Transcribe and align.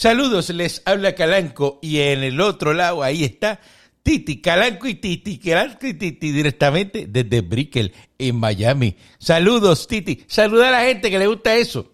Saludos, 0.00 0.48
les 0.48 0.82
habla 0.86 1.14
Calanco 1.14 1.78
y 1.82 2.00
en 2.00 2.22
el 2.22 2.40
otro 2.40 2.72
lado 2.72 3.02
ahí 3.02 3.22
está 3.22 3.60
Titi, 4.02 4.40
Calanco 4.40 4.88
y 4.88 4.94
Titi, 4.94 5.38
Calanco 5.38 5.86
y 5.86 5.92
Titi 5.92 6.32
directamente 6.32 7.04
desde 7.06 7.42
Brickell 7.42 7.92
en 8.18 8.40
Miami. 8.40 8.96
Saludos, 9.18 9.86
Titi. 9.86 10.24
Saluda 10.26 10.68
a 10.68 10.70
la 10.70 10.80
gente 10.84 11.10
que 11.10 11.18
le 11.18 11.26
gusta 11.26 11.54
eso. 11.54 11.92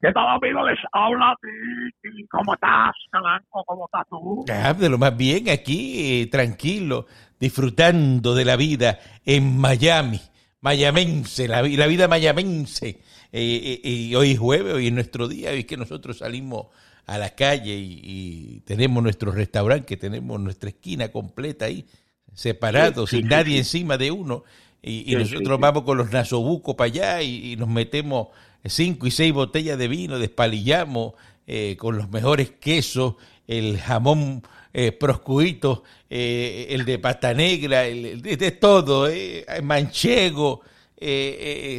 ¿Qué 0.00 0.10
tal, 0.12 0.28
amigos? 0.28 0.62
Les 0.70 0.78
habla 0.92 1.36
Titi. 1.42 2.26
¿Cómo 2.30 2.54
estás, 2.54 2.94
Calanco? 3.10 3.64
¿Cómo 3.66 3.84
estás 3.84 4.06
tú? 4.08 4.46
Ah, 4.50 4.72
de 4.72 4.88
lo 4.88 4.96
más 4.96 5.14
bien 5.14 5.50
aquí, 5.50 6.22
eh, 6.22 6.26
tranquilo, 6.28 7.04
disfrutando 7.38 8.34
de 8.34 8.46
la 8.46 8.56
vida 8.56 8.98
en 9.26 9.58
Miami. 9.58 10.22
Mayamense, 10.62 11.48
la, 11.48 11.60
la 11.60 11.86
vida 11.86 12.08
mayamense. 12.08 13.02
Eh, 13.30 13.80
eh, 13.84 13.88
y 13.90 14.14
hoy 14.14 14.30
es 14.30 14.38
jueves, 14.38 14.72
hoy 14.72 14.86
es 14.86 14.92
nuestro 14.94 15.28
día, 15.28 15.50
hoy 15.50 15.58
es 15.58 15.66
que 15.66 15.76
nosotros 15.76 16.16
salimos 16.16 16.68
a 17.10 17.18
la 17.18 17.30
calle 17.30 17.76
y, 17.76 18.62
tenemos 18.64 19.02
nuestro 19.02 19.32
restaurante, 19.32 19.84
que 19.86 19.96
tenemos 19.96 20.38
nuestra 20.38 20.70
esquina 20.70 21.08
completa 21.08 21.64
ahí, 21.64 21.84
separado, 22.32 23.06
sin 23.06 23.26
nadie 23.26 23.58
encima 23.58 23.98
de 23.98 24.12
uno, 24.12 24.44
y, 24.80 25.14
nosotros 25.16 25.58
vamos 25.58 25.82
con 25.82 25.98
los 25.98 26.12
nasobucos 26.12 26.76
para 26.76 26.86
allá 26.86 27.22
y, 27.22 27.56
nos 27.56 27.68
metemos 27.68 28.28
cinco 28.64 29.08
y 29.08 29.10
seis 29.10 29.32
botellas 29.32 29.76
de 29.76 29.88
vino, 29.88 30.20
despalillamos 30.20 31.14
eh, 31.48 31.76
con 31.76 31.98
los 31.98 32.10
mejores 32.10 32.52
quesos, 32.52 33.16
el 33.48 33.80
jamón 33.80 34.44
eh, 34.72 34.92
proscuito, 34.92 35.82
eh, 36.08 36.68
el 36.70 36.84
de 36.84 37.00
pasta 37.00 37.34
negra, 37.34 37.86
el, 37.86 38.22
de, 38.22 38.52
todo, 38.52 39.08
eh, 39.08 39.44
manchego, 39.64 40.60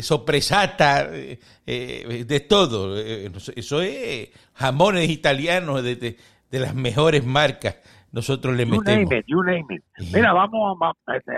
sopresata, 0.02 1.10
de 1.10 2.46
todo. 2.50 3.00
Eso 3.00 3.82
es 3.82 4.30
jamones 4.62 5.10
italianos 5.10 5.84
de, 5.84 6.18
las 6.52 6.76
mejores 6.76 7.26
marcas. 7.26 7.78
Nosotros 8.12 8.56
le 8.56 8.66
metemos. 8.66 9.10
Mira, 10.14 10.34
vamos, 10.34 10.78
este, 11.16 11.32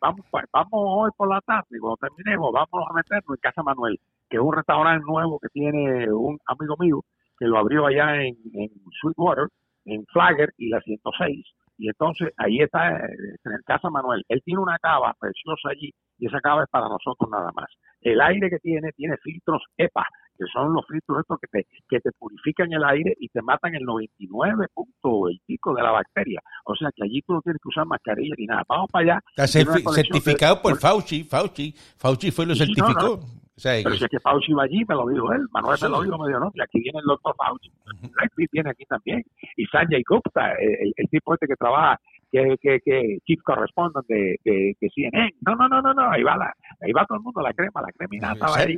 vamos, 0.00 0.26
vamos, 0.30 0.50
vamos 0.52 0.70
hoy 0.72 1.10
por 1.16 1.28
la 1.28 1.40
tarde, 1.40 1.78
cuando 1.80 1.96
terminemos, 1.96 2.52
vamos 2.52 2.86
a 2.90 2.92
meternos 2.92 3.30
en 3.30 3.40
Casa 3.40 3.62
Manuel, 3.62 3.98
que 4.28 4.36
es 4.36 4.42
un 4.42 4.54
restaurante 4.54 5.04
nuevo 5.06 5.38
que 5.40 5.48
tiene 5.48 6.12
un 6.12 6.38
amigo 6.46 6.76
mío 6.78 7.00
que 7.38 7.46
lo 7.46 7.58
abrió 7.58 7.86
allá 7.86 8.16
en, 8.22 8.36
en 8.52 8.70
Sweetwater, 9.00 9.48
en 9.86 10.04
Flagger 10.12 10.52
y 10.58 10.68
la 10.68 10.80
106 10.82 11.46
y 11.76 11.88
entonces 11.88 12.32
ahí 12.36 12.60
está 12.60 12.88
en 12.88 13.52
el 13.52 13.64
Casa 13.64 13.90
Manuel. 13.90 14.24
Él 14.28 14.42
tiene 14.44 14.60
una 14.60 14.78
cava 14.78 15.14
preciosa 15.18 15.70
allí 15.70 15.92
y 16.18 16.26
esa 16.26 16.40
cava 16.40 16.62
es 16.62 16.70
para 16.70 16.88
nosotros 16.88 17.28
nada 17.30 17.50
más. 17.54 17.66
El 18.00 18.20
aire 18.20 18.50
que 18.50 18.58
tiene 18.58 18.92
tiene 18.92 19.16
filtros 19.18 19.62
EPA, 19.76 20.06
que 20.36 20.44
son 20.52 20.72
los 20.72 20.86
filtros 20.86 21.20
estos 21.20 21.38
que 21.40 21.46
te, 21.48 21.66
que 21.88 22.00
te 22.00 22.10
purifican 22.12 22.72
el 22.72 22.84
aire 22.84 23.14
y 23.18 23.28
te 23.28 23.42
matan 23.42 23.74
el 23.74 23.84
99 23.84 24.66
punto 24.72 25.28
el 25.28 25.40
pico 25.46 25.74
de 25.74 25.82
la 25.82 25.90
bacteria. 25.90 26.40
O 26.64 26.74
sea 26.74 26.90
que 26.94 27.04
allí 27.04 27.22
tú 27.22 27.34
no 27.34 27.42
tienes 27.42 27.60
que 27.62 27.68
usar 27.68 27.86
mascarilla 27.86 28.34
ni 28.38 28.46
nada. 28.46 28.62
Vamos 28.68 28.90
para 28.90 29.04
allá. 29.04 29.20
Está 29.36 29.46
certificado 29.46 30.60
por 30.62 30.76
Fauci, 30.78 31.24
Fauci, 31.24 31.74
Fauci 31.98 32.30
fue 32.30 32.46
lo 32.46 32.54
certificó. 32.54 33.20
Pero 33.62 33.94
si 33.94 34.04
es 34.04 34.10
que 34.10 34.18
Fauci 34.18 34.52
va 34.52 34.64
allí, 34.64 34.84
me 34.88 34.94
lo 34.96 35.06
dijo 35.06 35.32
él. 35.32 35.46
Manuel 35.52 35.78
me 35.80 35.88
lo 35.88 36.02
dijo, 36.02 36.18
me 36.18 36.28
dijo, 36.28 36.40
no, 36.40 36.48
aquí 36.60 36.80
viene 36.80 36.98
el 36.98 37.06
doctor 37.06 37.34
Fauci. 37.36 37.68
Uh 37.68 38.48
viene 38.52 38.70
aquí 38.70 38.84
también. 38.86 39.22
Y 39.56 39.64
Sanjay 39.66 40.02
Gupta, 40.08 40.52
el, 40.54 40.92
el, 40.96 41.08
tipo 41.08 41.34
este 41.34 41.46
que 41.46 41.54
trabaja, 41.54 41.98
que, 42.30 42.56
que, 42.60 42.80
que 42.80 43.18
chief 43.24 43.40
correspondent 43.44 44.06
de, 44.08 44.36
de, 44.44 44.76
de, 44.80 44.90
CNN. 44.90 45.30
No, 45.46 45.54
no, 45.54 45.68
no, 45.68 45.80
no, 45.80 45.94
no, 45.94 46.10
ahí 46.10 46.22
va, 46.22 46.36
la, 46.36 46.52
ahí 46.80 46.92
va 46.92 47.04
todo 47.06 47.18
el 47.18 47.24
mundo, 47.24 47.40
la 47.40 47.52
crema, 47.52 47.82
la 47.82 47.92
creminata 47.92 48.46
va 48.46 48.58
ahí. 48.58 48.76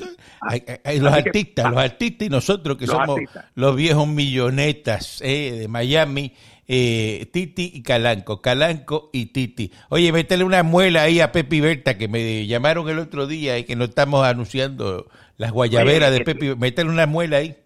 los 0.99 1.13
artistas, 1.13 1.71
los 1.71 1.81
artistas 1.81 2.27
y 2.27 2.31
nosotros 2.31 2.77
que 2.77 2.87
somos 2.87 3.21
los 3.55 3.77
viejos 3.77 4.07
millonetas 4.09 5.21
eh, 5.23 5.53
de 5.61 5.69
Miami 5.69 6.33
eh, 6.69 7.29
Titi 7.33 7.71
y 7.75 7.83
Calanco, 7.83 8.43
Calanco 8.43 9.11
y 9.13 9.27
Titi. 9.27 9.71
Oye, 9.89 10.13
métele 10.13 10.45
una 10.45 10.63
muela 10.63 11.03
ahí 11.03 11.21
a 11.21 11.33
Pepe 11.33 11.57
y 11.57 11.61
Berta 11.61 11.97
que 11.97 12.09
me 12.09 12.47
llamaron 12.47 12.89
el 12.89 12.99
otro 12.99 13.27
día 13.27 13.59
y 13.59 13.65
que 13.65 13.77
no 13.77 13.85
estamos 13.85 14.27
anunciando 14.27 15.07
las 15.37 15.53
guayaberas 15.53 16.13
de 16.13 16.25
Pepe. 16.25 16.57
Métele 16.57 16.91
una 16.91 17.07
muela 17.07 17.39
ahí. 17.39 17.57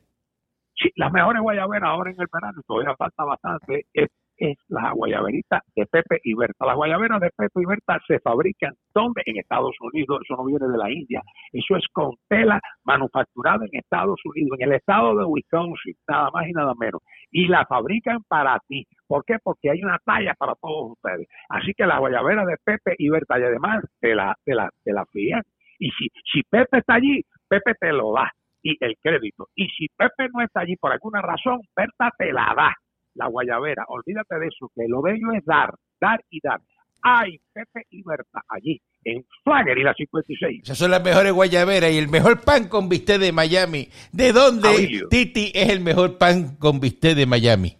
Sí, 0.76 0.90
las 0.96 1.12
mejores 1.12 1.42
guayaberas 1.42 1.88
ahora 1.88 2.10
en 2.10 2.20
el 2.20 2.26
verano, 2.32 2.60
todavía 2.66 2.96
falta 2.96 3.24
bastante, 3.24 3.86
es 3.92 4.08
es 4.40 4.56
la 4.68 4.92
guayaberita 4.92 5.62
de 5.76 5.86
Pepe 5.86 6.18
y 6.24 6.34
Berta. 6.34 6.66
Las 6.66 6.74
guayaberas 6.74 7.20
de 7.20 7.30
Pepe 7.36 7.60
y 7.60 7.66
Berta 7.66 8.00
se 8.06 8.18
fabrican 8.20 8.74
donde? 8.94 9.22
En 9.26 9.36
Estados 9.38 9.76
Unidos, 9.80 10.20
eso 10.24 10.36
no 10.36 10.46
viene 10.46 10.66
de 10.66 10.78
la 10.78 10.90
India, 10.90 11.22
eso 11.52 11.76
es 11.76 11.84
con 11.92 12.12
tela 12.26 12.60
manufacturada 12.84 13.64
en 13.70 13.78
Estados 13.78 14.18
Unidos, 14.24 14.58
en 14.58 14.70
el 14.70 14.76
estado 14.76 15.14
de 15.16 15.24
Wisconsin, 15.26 15.94
nada 16.08 16.30
más 16.32 16.48
y 16.48 16.52
nada 16.52 16.72
menos. 16.80 17.02
Y 17.30 17.46
la 17.46 17.66
fabrican 17.66 18.22
para 18.26 18.58
ti. 18.66 18.86
¿Por 19.06 19.24
qué? 19.24 19.36
Porque 19.42 19.70
hay 19.70 19.82
una 19.82 19.98
talla 20.04 20.34
para 20.38 20.54
todos 20.54 20.92
ustedes. 20.92 21.28
Así 21.50 21.74
que 21.74 21.86
la 21.86 21.98
guayabera 21.98 22.44
de 22.46 22.56
Pepe 22.64 22.94
y 22.98 23.10
Berta, 23.10 23.38
y 23.38 23.42
además 23.42 23.84
te 24.00 24.14
la, 24.14 24.34
te 24.44 24.54
la, 24.54 24.70
te 24.82 24.92
la 24.92 25.04
fían. 25.06 25.42
Y 25.78 25.90
si, 25.90 26.08
si 26.32 26.42
Pepe 26.44 26.78
está 26.78 26.94
allí, 26.94 27.22
Pepe 27.46 27.74
te 27.78 27.92
lo 27.92 28.12
da 28.12 28.32
y 28.62 28.76
el 28.80 28.96
crédito. 29.02 29.48
Y 29.54 29.68
si 29.68 29.88
Pepe 29.88 30.28
no 30.32 30.42
está 30.42 30.60
allí 30.60 30.76
por 30.76 30.92
alguna 30.92 31.20
razón, 31.20 31.60
Berta 31.76 32.10
te 32.16 32.32
la 32.32 32.54
da 32.56 32.74
la 33.14 33.28
guayabera. 33.28 33.84
Olvídate 33.88 34.38
de 34.38 34.46
eso, 34.46 34.70
que 34.74 34.84
lo 34.88 35.02
bello 35.02 35.32
es 35.36 35.44
dar, 35.44 35.74
dar 36.00 36.22
y 36.30 36.40
dar. 36.42 36.60
Hay 37.02 37.40
Pepe 37.52 37.86
y 37.90 38.02
Berta 38.02 38.42
allí, 38.48 38.80
en 39.04 39.24
Flagger 39.42 39.78
y 39.78 39.82
la 39.82 39.94
56. 39.94 40.60
Esas 40.64 40.76
son 40.76 40.90
las 40.90 41.02
mejores 41.02 41.32
guayaberas 41.32 41.90
y 41.92 41.98
el 41.98 42.08
mejor 42.08 42.42
pan 42.42 42.68
con 42.68 42.88
bistec 42.88 43.18
de 43.18 43.32
Miami. 43.32 43.88
¿De 44.12 44.32
dónde, 44.32 45.06
Titi, 45.08 45.50
es 45.54 45.70
el 45.70 45.80
mejor 45.80 46.18
pan 46.18 46.56
con 46.56 46.78
bistec 46.78 47.16
de 47.16 47.26
Miami? 47.26 47.76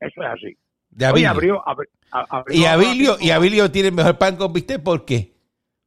Eso 0.00 0.22
es 0.22 0.28
así. 0.28 0.58
De 0.90 1.06
Avilio. 1.06 1.62
y 2.48 2.64
Abilio, 2.64 3.16
y 3.20 3.30
Abilio 3.30 3.70
tiene 3.70 3.88
el 3.88 3.94
mejor 3.94 4.18
pan 4.18 4.36
con 4.36 4.52
bistec, 4.52 4.82
¿por 4.82 5.04
qué? 5.04 5.34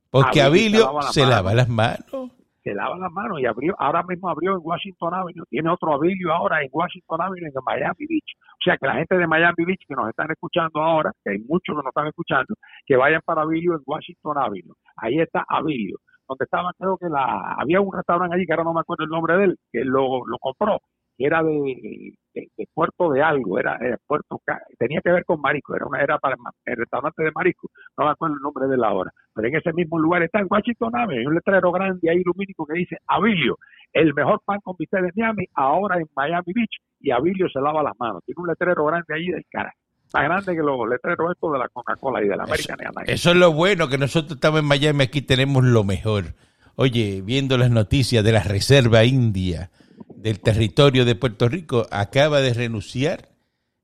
Porque 0.09 0.42
Abilio, 0.42 1.02
se 1.12 1.25
lava 1.25 1.53
las 1.53 1.68
manos 1.68 2.31
se 2.63 2.73
lava 2.73 2.97
las 2.97 3.11
manos 3.11 3.39
y 3.39 3.45
abrió, 3.45 3.75
ahora 3.79 4.03
mismo 4.03 4.29
abrió 4.29 4.53
en 4.53 4.59
Washington 4.61 5.13
Avenue, 5.13 5.45
tiene 5.49 5.69
otro 5.69 5.94
avilio 5.94 6.31
ahora 6.33 6.61
en 6.61 6.69
Washington 6.72 7.22
Avenue 7.22 7.47
en 7.47 7.53
Miami 7.66 8.05
Beach. 8.07 8.35
O 8.38 8.63
sea 8.63 8.77
que 8.77 8.88
la 8.88 8.95
gente 8.95 9.17
de 9.17 9.27
Miami 9.27 9.66
Beach 9.66 9.81
que 9.88 9.95
nos 9.95 10.09
están 10.09 10.29
escuchando 10.31 10.81
ahora, 10.81 11.11
que 11.23 11.31
hay 11.31 11.39
muchos 11.39 11.73
que 11.73 11.83
nos 11.83 11.88
están 11.88 12.07
escuchando, 12.07 12.55
que 12.85 12.95
vayan 12.95 13.21
para 13.25 13.41
avilio 13.41 13.73
en 13.73 13.81
Washington 13.85 14.38
Avenue. 14.38 14.75
Ahí 14.97 15.19
está 15.19 15.44
avilio, 15.47 15.97
donde 16.27 16.45
estaba, 16.45 16.71
creo 16.77 16.97
que 16.97 17.09
la, 17.09 17.55
había 17.57 17.81
un 17.81 17.94
restaurante 17.94 18.35
allí 18.35 18.45
que 18.45 18.53
ahora 18.53 18.66
no 18.66 18.73
me 18.73 18.81
acuerdo 18.81 19.03
el 19.03 19.09
nombre 19.09 19.38
de 19.38 19.44
él, 19.45 19.57
que 19.71 19.83
lo, 19.83 20.25
lo 20.25 20.38
compró 20.39 20.79
era 21.17 21.44
de, 21.44 22.13
de, 22.34 22.50
puerto 22.74 23.12
de 23.12 23.22
algo, 23.22 23.59
era, 23.59 23.78
puerto, 24.08 24.42
tenía 24.78 25.02
que 25.02 25.12
ver 25.12 25.25
con 25.25 25.42
marisco, 25.42 25.75
era 25.75 25.86
una 25.86 26.02
era 26.02 26.18
para 26.18 26.36
el 26.66 26.78
restaurante 26.78 27.24
de 27.24 27.31
marisco, 27.34 27.69
no 27.97 28.06
me 28.06 28.12
acuerdo 28.12 28.36
el 28.36 28.42
nombre 28.42 28.68
de 28.68 28.78
la 28.78 28.94
hora, 28.94 29.12
pero 29.34 29.47
en 29.47 29.56
ese 29.56 29.74
mismo 29.74 30.00
lugar 30.00 30.24
está 30.24 30.40
en 30.40 30.47
Washington 30.50 30.96
Avenue, 30.96 31.19
hay 31.19 31.25
un 31.25 31.36
letrero 31.36 31.72
grande 31.72 32.09
ahí 32.09 32.22
lumínico 32.24 32.66
que 32.66 32.78
dice 32.78 32.97
Avilio, 33.08 33.58
el 33.94 34.14
mejor 34.14 34.42
pan 34.46 34.59
con 34.64 34.75
bistec 34.78 35.02
de 35.02 35.12
Miami, 35.16 35.46
ahora 35.56 35.97
en 35.97 36.08
Miami 36.16 36.53
Beach, 36.53 36.78
y 37.00 37.12
Avilio 37.12 37.50
se 37.50 37.59
lava 37.59 37.84
las 37.84 38.00
manos, 38.00 38.24
tiene 38.25 38.42
un 38.42 38.48
letrero 38.48 38.86
grande 38.86 39.13
ahí 39.13 39.28
de 39.28 39.44
cara 39.50 39.74
más 40.13 40.24
grande 40.24 40.56
que 40.56 40.62
los 40.62 40.90
letreros 40.90 41.31
estos 41.31 41.53
de 41.53 41.59
la 41.59 41.69
Coca-Cola 41.69 42.22
y 42.22 42.28
de 42.28 42.36
la 42.36 42.44
American 42.44 42.78
Airlines. 42.81 43.09
Eso 43.09 43.31
es 43.31 43.38
lo 43.38 43.53
bueno, 43.53 43.88
que 43.88 43.98
nosotros 43.98 44.34
estamos 44.34 44.59
en 44.59 44.66
Miami, 44.66 45.03
aquí 45.03 45.22
tenemos 45.22 45.63
lo 45.63 45.84
mejor. 45.84 46.36
Oye, 46.75 47.22
viendo 47.24 47.58
las 47.58 47.72
noticias 47.72 48.24
de 48.24 48.31
la 48.31 48.44
Reserva 48.44 49.03
India, 49.03 49.72
del 50.21 50.39
territorio 50.39 51.05
de 51.05 51.15
Puerto 51.15 51.49
Rico, 51.49 51.87
acaba 51.91 52.41
de 52.41 52.53
renunciar 52.53 53.29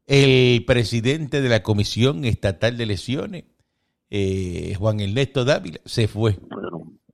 el 0.05 0.63
presidente 0.65 1.41
de 1.41 1.49
la 1.49 1.63
Comisión 1.63 2.25
Estatal 2.25 2.77
de 2.77 2.85
Lesiones, 2.85 3.43
eh, 4.09 4.73
Juan 4.77 4.99
Ernesto 4.99 5.43
Dávila, 5.43 5.79
se 5.85 6.07
fue. 6.07 6.37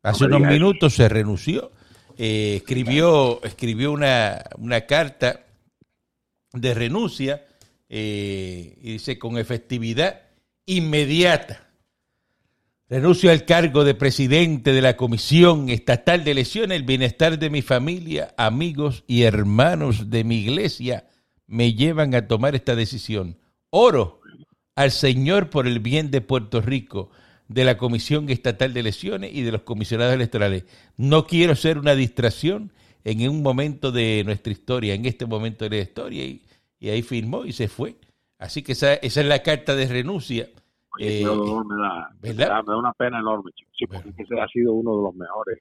Hace 0.04 0.26
unos 0.26 0.42
minutos 0.42 0.94
se 0.94 1.10
renunció. 1.10 1.72
Eh, 2.18 2.58
escribió 2.58 3.42
escribió 3.44 3.92
una, 3.92 4.44
una, 4.60 4.82
carta 4.82 5.46
de 6.52 6.76
renuncia 6.76 7.44
eh, 7.90 8.78
y 8.80 8.92
dice 8.94 9.18
con 9.18 9.40
efectividad 9.40 10.22
inmediata 10.68 11.73
Renuncio 12.90 13.32
al 13.32 13.46
cargo 13.46 13.86
de 13.86 13.96
presidente 13.96 14.74
de 14.74 14.82
la 14.82 14.98
Comisión 14.98 15.70
Estatal 15.70 16.26
de 16.26 16.34
Lesiones. 16.34 16.78
El 16.78 16.84
bienestar 16.84 17.40
de 17.40 17.50
mi 17.50 17.62
familia, 17.62 18.34
amigos 18.38 19.06
y 19.08 19.24
hermanos 19.24 20.10
de 20.10 20.26
mi 20.26 20.40
iglesia 20.40 21.08
me 21.48 21.74
llevan 21.76 22.14
a 22.14 22.28
tomar 22.28 22.56
esta 22.56 22.76
decisión. 22.76 23.38
Oro 23.70 24.20
al 24.76 24.92
Señor 24.92 25.50
por 25.50 25.66
el 25.66 25.80
bien 25.80 26.12
de 26.12 26.20
Puerto 26.20 26.60
Rico, 26.60 27.10
de 27.48 27.64
la 27.64 27.78
Comisión 27.78 28.30
Estatal 28.30 28.74
de 28.74 28.84
Lesiones 28.84 29.34
y 29.34 29.44
de 29.44 29.54
los 29.54 29.62
comisionados 29.62 30.16
electorales. 30.16 30.66
No 30.98 31.26
quiero 31.26 31.56
ser 31.56 31.78
una 31.78 31.96
distracción 31.96 32.74
en 33.06 33.30
un 33.30 33.42
momento 33.42 33.94
de 33.94 34.24
nuestra 34.26 34.52
historia, 34.52 34.94
en 34.94 35.06
este 35.06 35.26
momento 35.26 35.70
de 35.70 35.78
la 35.78 35.84
historia. 35.84 36.26
Y, 36.26 36.42
ahí 36.82 37.02
firmó 37.02 37.46
y 37.46 37.54
se 37.54 37.70
fue. 37.70 37.96
Así 38.38 38.62
que 38.62 38.74
esa 38.74 38.96
es 38.96 39.16
la 39.16 39.42
carta 39.42 39.74
de 39.74 39.88
renuncia 39.88 40.50
eh, 41.00 41.26
me, 41.26 41.76
da, 41.82 42.12
me, 42.22 42.34
da, 42.34 42.78
una 42.78 42.94
pena 42.94 43.20
enorme, 43.20 43.52
sí, 43.78 43.88
porque 43.88 44.10
ese 44.18 44.40
ha 44.40 44.48
sido 44.48 44.74
uno 44.74 44.96
de 44.98 45.04
los 45.04 45.16
mejores 45.16 45.60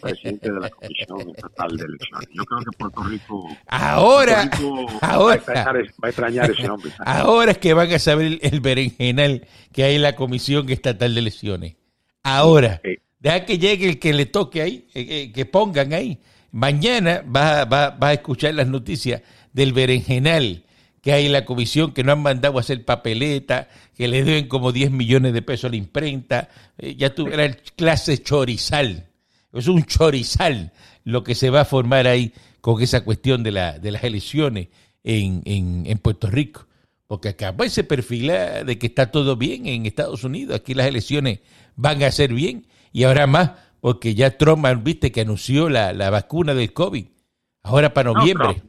presidente 0.00 0.52
de 0.52 0.60
la 0.60 0.70
Comisión 0.70 1.30
Estatal 1.34 1.76
de 1.76 1.84
Elecciones. 1.84 2.28
Yo 2.32 2.44
creo 2.44 2.60
que 2.60 2.78
Puerto 2.78 3.02
Rico. 3.04 3.48
Ahora, 3.66 4.50
ahora 5.00 5.42
va, 5.46 5.72
a 6.02 6.08
extrañar, 6.08 6.50
ese 6.50 6.70
hombre. 6.70 6.92
Ahora 6.98 7.52
es 7.52 7.58
que 7.58 7.74
van 7.74 7.92
a 7.92 7.98
saber 7.98 8.38
el, 8.40 8.60
berenjenal 8.60 9.46
que 9.72 9.84
hay 9.84 9.96
en 9.96 10.02
la 10.02 10.14
Comisión 10.14 10.68
Estatal 10.68 11.14
de 11.14 11.20
Elecciones. 11.20 11.76
Ahora. 12.22 12.80
Deja 13.20 13.44
que 13.44 13.58
llegue 13.58 13.88
el 13.88 13.98
que 13.98 14.12
le 14.12 14.26
toque 14.26 14.62
ahí, 14.62 14.86
eh, 14.94 15.06
eh, 15.08 15.32
que 15.32 15.44
pongan 15.44 15.92
ahí. 15.92 16.20
Mañana 16.52 17.24
va, 17.24 17.64
va, 17.64 17.90
va 17.90 18.08
a 18.08 18.12
escuchar 18.12 18.54
las 18.54 18.68
noticias 18.68 19.22
del 19.52 19.72
berenjenal 19.72 20.64
que 21.02 21.12
hay 21.12 21.26
en 21.26 21.32
la 21.32 21.44
comisión, 21.44 21.92
que 21.92 22.04
no 22.04 22.12
han 22.12 22.22
mandado 22.22 22.58
a 22.58 22.60
hacer 22.60 22.84
papeleta, 22.84 23.68
que 23.96 24.08
le 24.08 24.24
deben 24.24 24.48
como 24.48 24.72
10 24.72 24.90
millones 24.90 25.32
de 25.32 25.42
pesos 25.42 25.66
a 25.66 25.70
la 25.70 25.76
imprenta. 25.76 26.48
Eh, 26.78 26.96
ya 26.96 27.14
tuviera 27.14 27.44
el 27.44 27.56
clase 27.56 28.22
chorizal. 28.22 29.08
Es 29.52 29.68
un 29.68 29.84
chorizal 29.84 30.72
lo 31.04 31.24
que 31.24 31.34
se 31.34 31.50
va 31.50 31.62
a 31.62 31.64
formar 31.64 32.06
ahí 32.06 32.32
con 32.60 32.82
esa 32.82 33.02
cuestión 33.04 33.42
de, 33.42 33.52
la, 33.52 33.78
de 33.78 33.90
las 33.90 34.04
elecciones 34.04 34.68
en, 35.04 35.42
en, 35.44 35.98
Puerto 35.98 36.28
Rico. 36.28 36.66
Porque 37.06 37.30
acá 37.30 37.56
pues, 37.56 37.72
se 37.72 37.84
perfila 37.84 38.64
de 38.64 38.78
que 38.78 38.88
está 38.88 39.10
todo 39.10 39.36
bien 39.36 39.66
en 39.66 39.86
Estados 39.86 40.24
Unidos. 40.24 40.56
Aquí 40.56 40.74
las 40.74 40.86
elecciones 40.86 41.40
van 41.76 42.02
a 42.02 42.10
ser 42.10 42.34
bien. 42.34 42.66
Y 42.92 43.04
ahora 43.04 43.26
más, 43.26 43.52
porque 43.80 44.14
ya 44.14 44.36
Trump, 44.36 44.66
viste, 44.82 45.12
que 45.12 45.22
anunció 45.22 45.70
la, 45.70 45.92
la 45.92 46.10
vacuna 46.10 46.54
del 46.54 46.72
COVID. 46.72 47.06
Ahora 47.62 47.94
para 47.94 48.12
noviembre. 48.12 48.62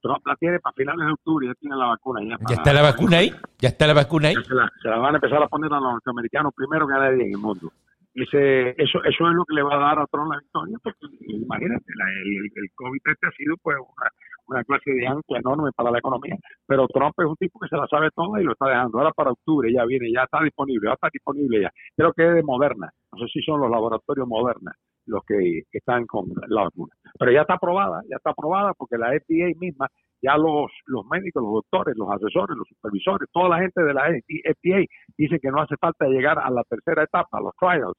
Trump 0.00 0.26
la 0.26 0.36
tiene 0.36 0.58
para 0.60 0.74
finales 0.74 1.06
de 1.06 1.12
octubre, 1.12 1.46
ya 1.46 1.54
tiene 1.54 1.76
la 1.76 1.86
vacuna. 1.86 2.20
Ya, 2.22 2.36
¿Ya 2.48 2.54
está 2.54 2.72
la 2.72 2.82
vacuna 2.82 3.18
ahí, 3.18 3.32
ya 3.58 3.68
está 3.68 3.86
la 3.86 3.94
vacuna 3.94 4.28
ahí. 4.28 4.34
Se 4.44 4.88
la, 4.88 4.96
van 4.96 5.14
a 5.14 5.18
empezar 5.18 5.42
a 5.42 5.48
poner 5.48 5.72
a 5.72 5.80
los 5.80 5.92
norteamericanos 5.92 6.52
primero 6.54 6.86
que 6.86 6.94
a 6.94 6.98
nadie 6.98 7.24
en 7.24 7.32
el 7.32 7.38
mundo. 7.38 7.70
Y 8.14 8.22
eso, 8.22 8.38
eso 8.78 9.02
es 9.04 9.34
lo 9.34 9.44
que 9.44 9.54
le 9.54 9.62
va 9.62 9.74
a 9.74 9.78
dar 9.78 9.98
a 9.98 10.06
Trump 10.06 10.30
la 10.30 10.38
victoria, 10.38 10.76
porque 10.84 11.06
imagínate, 11.26 11.84
el, 11.88 12.50
el, 12.54 12.70
COVID 12.76 13.00
este 13.06 13.26
ha 13.26 13.30
sido 13.32 13.56
pues 13.60 13.76
una, 13.76 14.10
una 14.46 14.62
clase 14.62 14.92
de 14.92 15.04
ancla 15.04 15.38
enorme 15.40 15.70
para 15.74 15.90
la 15.90 15.98
economía, 15.98 16.36
pero 16.64 16.86
Trump 16.86 17.14
es 17.18 17.26
un 17.26 17.34
tipo 17.36 17.58
que 17.58 17.68
se 17.68 17.76
la 17.76 17.88
sabe 17.88 18.10
toda 18.14 18.40
y 18.40 18.44
lo 18.44 18.52
está 18.52 18.68
dejando. 18.68 18.98
Ahora 18.98 19.10
para 19.10 19.32
octubre 19.32 19.72
ya 19.72 19.84
viene, 19.84 20.12
ya 20.12 20.22
está 20.22 20.40
disponible, 20.44 20.88
ya 20.88 20.94
está 20.94 21.08
disponible 21.12 21.62
ya. 21.62 21.72
Creo 21.96 22.12
que 22.12 22.28
es 22.28 22.34
de 22.36 22.42
Moderna, 22.44 22.88
no 23.12 23.18
sé 23.18 23.26
si 23.32 23.42
son 23.42 23.60
los 23.60 23.70
laboratorios 23.70 24.28
Moderna 24.28 24.72
los 25.06 25.24
que, 25.24 25.62
están 25.72 26.06
con 26.06 26.26
la 26.48 26.64
vacuna. 26.64 26.94
Pero 27.18 27.32
ya 27.32 27.42
está 27.42 27.54
aprobada, 27.54 28.02
ya 28.08 28.16
está 28.16 28.30
aprobada 28.30 28.72
porque 28.74 28.98
la 28.98 29.10
FDA 29.10 29.52
misma, 29.58 29.88
ya 30.22 30.36
los, 30.36 30.70
los 30.86 31.06
médicos, 31.06 31.42
los 31.42 31.52
doctores, 31.52 31.96
los 31.96 32.10
asesores, 32.10 32.56
los 32.56 32.68
supervisores, 32.68 33.28
toda 33.32 33.48
la 33.50 33.58
gente 33.58 33.82
de 33.82 33.94
la 33.94 34.08
FDA 34.08 34.84
dice 35.16 35.38
que 35.40 35.50
no 35.50 35.60
hace 35.60 35.76
falta 35.76 36.06
llegar 36.06 36.38
a 36.38 36.50
la 36.50 36.62
tercera 36.64 37.04
etapa, 37.04 37.40
los 37.40 37.54
trials, 37.56 37.96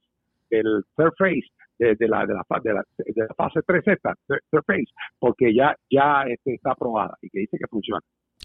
el 0.50 0.84
third 0.96 1.12
phase, 1.18 1.48
de, 1.78 2.08
la, 2.08 2.26
de, 2.26 2.34
la, 2.34 2.44
de, 2.62 2.72
la, 2.72 2.82
de 2.96 3.26
la 3.28 3.34
fase 3.34 3.60
3Z, 3.60 4.14
third 4.26 4.64
phase, 4.66 4.92
porque 5.18 5.54
ya, 5.54 5.74
ya 5.90 6.22
este, 6.22 6.54
está 6.54 6.72
aprobada 6.72 7.16
y 7.20 7.28
que 7.28 7.40
dice 7.40 7.58
que 7.58 7.66
funciona. 7.68 8.00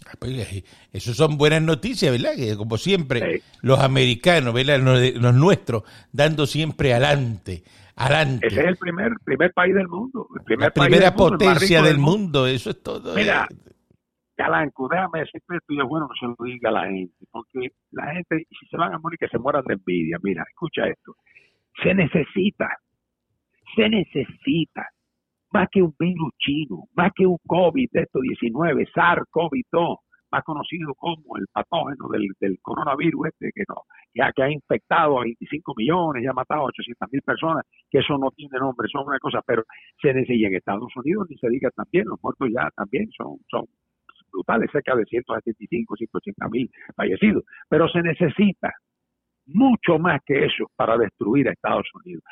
Ah, 0.07 0.13
pues, 0.19 0.53
eh, 0.53 0.63
eso 0.91 1.13
son 1.13 1.37
buenas 1.37 1.61
noticias, 1.61 2.11
¿verdad? 2.11 2.35
Que 2.35 2.55
como 2.57 2.77
siempre, 2.77 3.41
los 3.61 3.79
americanos, 3.79 4.53
¿verdad? 4.53 4.79
Los, 4.79 5.33
nuestros, 5.33 5.83
dando 6.11 6.45
siempre 6.45 6.93
adelante, 6.93 7.63
adelante. 7.95 8.47
Ese 8.47 8.61
es 8.61 8.67
el 8.67 8.77
primer, 8.77 9.13
primer 9.23 9.53
país 9.53 9.75
del 9.75 9.87
mundo. 9.87 10.27
la 10.47 10.71
primera 10.71 11.13
potencia 11.15 11.81
del 11.81 11.97
mundo, 11.97 12.47
eso 12.47 12.71
es 12.71 12.81
todo. 12.81 13.15
Mira, 13.15 13.47
Calanco, 14.35 14.87
déjame 14.89 15.19
decirte 15.19 15.55
esto 15.55 15.73
y 15.73 15.79
es 15.79 15.87
bueno 15.87 16.09
que 16.09 16.19
se 16.19 16.25
lo 16.25 16.35
diga 16.45 16.69
a 16.69 16.73
la 16.73 16.85
gente, 16.85 17.25
porque 17.29 17.69
la 17.91 18.11
gente, 18.13 18.47
si 18.49 18.65
se 18.69 18.77
van 18.77 18.93
a 18.93 18.97
morir, 18.97 19.19
que 19.19 19.27
se 19.27 19.37
mueran 19.37 19.63
de 19.65 19.75
envidia. 19.75 20.17
Mira, 20.23 20.43
escucha 20.49 20.87
esto. 20.87 21.15
Se 21.83 21.93
necesita, 21.93 22.67
se 23.75 23.87
necesita 23.87 24.89
más 25.51 25.67
que 25.71 25.81
un 25.81 25.93
virus 25.99 26.31
chino, 26.37 26.85
más 26.95 27.11
que 27.15 27.25
un 27.25 27.37
COVID 27.45 27.89
de 27.91 28.01
estos 28.01 28.21
19, 28.21 28.87
SARS-CoV-2, 28.93 29.97
más 30.31 30.43
conocido 30.43 30.93
como 30.95 31.37
el 31.37 31.45
patógeno 31.51 32.07
del, 32.09 32.27
del, 32.39 32.57
coronavirus 32.61 33.27
este 33.27 33.51
que 33.53 33.63
no, 33.67 33.83
ya 34.15 34.31
que 34.31 34.43
ha 34.43 34.49
infectado 34.49 35.19
a 35.19 35.23
25 35.23 35.73
millones, 35.75 36.23
ya 36.23 36.31
ha 36.31 36.33
matado 36.33 36.61
a 36.61 36.65
800 36.65 37.09
mil 37.11 37.21
personas, 37.21 37.65
que 37.89 37.99
eso 37.99 38.17
no 38.17 38.31
tiene 38.31 38.57
nombre, 38.57 38.87
son 38.89 39.05
una 39.07 39.19
cosa, 39.19 39.41
pero 39.45 39.63
se 40.01 40.13
necesita 40.13 40.47
en 40.47 40.55
Estados 40.55 40.95
Unidos 40.95 41.27
ni 41.29 41.37
se 41.37 41.49
diga 41.49 41.69
también, 41.71 42.05
los 42.07 42.19
muertos 42.23 42.49
ya 42.53 42.69
también 42.75 43.09
son, 43.11 43.37
son 43.49 43.65
brutales, 44.31 44.69
cerca 44.71 44.95
de 44.95 45.03
175, 45.05 45.95
180 45.97 46.47
mil 46.49 46.71
fallecidos, 46.95 47.43
pero 47.67 47.89
se 47.89 48.01
necesita 48.01 48.71
mucho 49.45 49.99
más 49.99 50.21
que 50.25 50.45
eso 50.45 50.65
para 50.75 50.97
destruir 50.97 51.47
a 51.47 51.51
Estados 51.51 51.87
Unidos. 52.03 52.23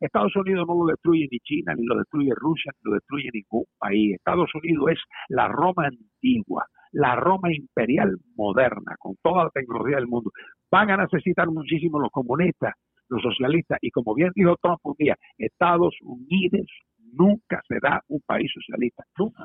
Estados 0.00 0.34
Unidos 0.36 0.66
no 0.66 0.74
lo 0.74 0.86
destruye 0.86 1.28
ni 1.30 1.38
China, 1.40 1.74
ni 1.76 1.86
lo 1.86 1.96
destruye 1.96 2.30
Rusia, 2.34 2.72
ni 2.76 2.90
lo 2.90 2.94
destruye 2.94 3.30
ningún 3.32 3.64
país. 3.78 4.14
Estados 4.14 4.50
Unidos 4.54 4.90
es 4.92 4.98
la 5.28 5.48
Roma 5.48 5.86
antigua, 5.86 6.66
la 6.92 7.16
Roma 7.16 7.52
imperial 7.52 8.16
moderna, 8.36 8.96
con 8.98 9.14
toda 9.22 9.44
la 9.44 9.50
tecnología 9.50 9.96
del 9.96 10.08
mundo. 10.08 10.30
Van 10.70 10.90
a 10.90 10.96
necesitar 10.96 11.48
muchísimo 11.48 11.98
los 11.98 12.10
comunistas, 12.10 12.74
los 13.08 13.22
socialistas, 13.22 13.78
y 13.80 13.90
como 13.90 14.14
bien 14.14 14.30
dijo 14.34 14.56
Trump 14.62 14.80
un 14.84 14.94
día, 14.98 15.16
Estados 15.36 15.94
Unidos 16.02 16.66
nunca 17.12 17.60
será 17.66 18.02
un 18.08 18.20
país 18.26 18.50
socialista, 18.52 19.04
nunca, 19.18 19.44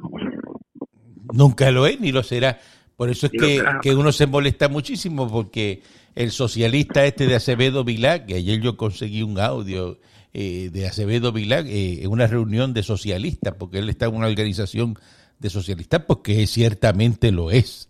Nunca 1.34 1.72
lo 1.72 1.88
es 1.88 2.00
ni 2.00 2.12
lo 2.12 2.22
será. 2.24 2.58
Por 2.96 3.10
eso 3.10 3.26
es 3.26 3.32
que, 3.34 3.64
que, 3.82 3.96
uno 3.96 4.12
se 4.12 4.28
molesta 4.28 4.70
muchísimo 4.70 5.30
porque 5.30 5.82
el 6.16 6.32
socialista 6.32 7.06
este 7.06 7.28
de 7.28 7.36
Acevedo 7.36 7.84
Vilá, 7.84 8.26
que 8.26 8.36
ayer 8.36 8.62
yo 8.62 8.78
conseguí 8.78 9.22
un 9.22 9.38
audio 9.38 10.00
eh, 10.34 10.70
de 10.72 10.88
Acevedo 10.88 11.34
Vilá 11.34 11.60
eh, 11.60 12.04
en 12.04 12.10
una 12.10 12.26
reunión 12.26 12.74
de 12.74 12.84
socialistas, 12.84 13.54
porque 13.60 13.80
él 13.80 13.90
está 13.90 14.06
en 14.06 14.16
una 14.16 14.28
organización 14.28 14.98
de 15.40 15.50
socialistas, 15.50 16.04
porque 16.08 16.48
ciertamente 16.48 17.32
lo 17.32 17.52
es. 17.52 17.90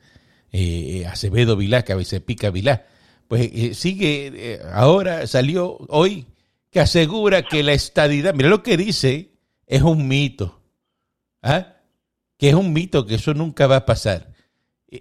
Eh, 0.51 1.05
Acevedo 1.05 1.55
Vilá, 1.55 1.83
que 1.83 1.93
a 1.93 1.97
veces 1.97 2.19
pica 2.21 2.49
Vilá. 2.49 2.87
Pues 3.27 3.77
sigue, 3.77 4.59
ahora 4.71 5.25
salió 5.25 5.77
hoy 5.89 6.27
que 6.69 6.79
asegura 6.79 7.43
que 7.43 7.63
la 7.63 7.73
estadidad, 7.73 8.35
mira 8.35 8.49
lo 8.49 8.61
que 8.61 8.77
dice, 8.77 9.31
es 9.65 9.81
un 9.81 10.07
mito. 10.07 10.61
¿Ah? 11.41 11.77
Que 12.37 12.49
es 12.49 12.55
un 12.55 12.73
mito, 12.73 13.05
que 13.05 13.15
eso 13.15 13.33
nunca 13.33 13.65
va 13.65 13.77
a 13.77 13.85
pasar 13.85 14.34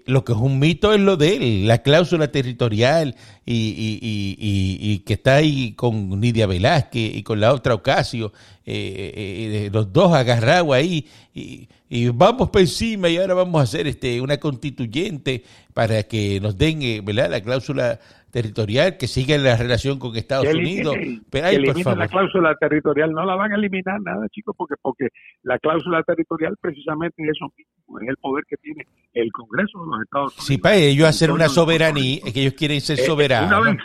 lo 0.07 0.25
que 0.25 0.33
es 0.33 0.39
un 0.39 0.59
mito 0.59 0.93
es 0.95 1.01
lo 1.01 1.17
de 1.17 1.37
él, 1.37 1.67
la 1.69 1.79
cláusula 1.79 2.31
territorial 2.33 3.15
y, 3.45 4.99
que 5.01 5.13
está 5.15 5.37
ahí 5.37 5.73
con 5.75 6.21
Nidia 6.21 6.47
Velázquez 6.47 7.15
y 7.15 7.23
con 7.23 7.41
la 7.41 7.53
otra 7.53 7.75
Ocasio, 7.75 8.33
eh, 8.65 9.13
eh, 9.15 9.71
los 9.73 9.93
dos 9.93 10.13
agarrados 10.15 10.75
ahí 10.75 11.07
y, 11.35 11.69
vamos 12.09 12.51
por 12.51 12.63
encima 12.63 13.09
y 13.09 13.19
ahora 13.19 13.35
vamos 13.35 13.61
a 13.61 13.65
hacer 13.65 13.87
este 13.87 14.21
una 14.21 14.39
constituyente 14.39 15.45
para 15.75 16.03
que 16.05 16.41
nos 16.41 16.57
den 16.59 16.83
eh, 16.83 17.01
¿verdad? 17.05 17.31
la 17.31 17.41
cláusula 17.41 18.01
territorial, 18.35 18.97
que 18.99 19.07
siga 19.07 19.39
la 19.39 19.57
relación 19.57 20.01
con 20.01 20.17
Estados 20.17 20.53
Unidos. 20.53 20.97
pero 21.31 21.47
hay, 21.47 21.57
la 21.59 22.09
cláusula 22.09 22.57
territorial, 22.57 23.13
no 23.13 23.25
la 23.25 23.37
van 23.37 23.53
a 23.53 23.55
eliminar 23.55 24.01
nada, 24.01 24.27
chicos, 24.29 24.57
porque 24.59 24.75
porque 24.83 25.07
la 25.45 25.57
cláusula 25.61 26.03
territorial 26.03 26.57
precisamente 26.61 27.23
es 27.23 27.29
eso 27.37 27.53
mismo, 27.57 28.01
es 28.01 28.09
el 28.09 28.17
poder 28.17 28.45
que 28.49 28.57
tiene 28.57 28.85
el 29.13 29.31
Congreso 29.31 29.79
de 29.79 29.87
los 29.87 30.03
Estados 30.03 30.33
Unidos. 30.33 30.47
Sí, 30.47 30.59
para 30.59 30.75
ellos 30.75 31.09
hacer 31.09 31.31
una 31.31 31.49
soberanía, 31.49 32.23
que 32.33 32.41
ellos 32.41 32.55
quieren 32.55 32.81
ser 32.81 32.99
eh, 32.99 33.03
soberanos. 33.05 33.77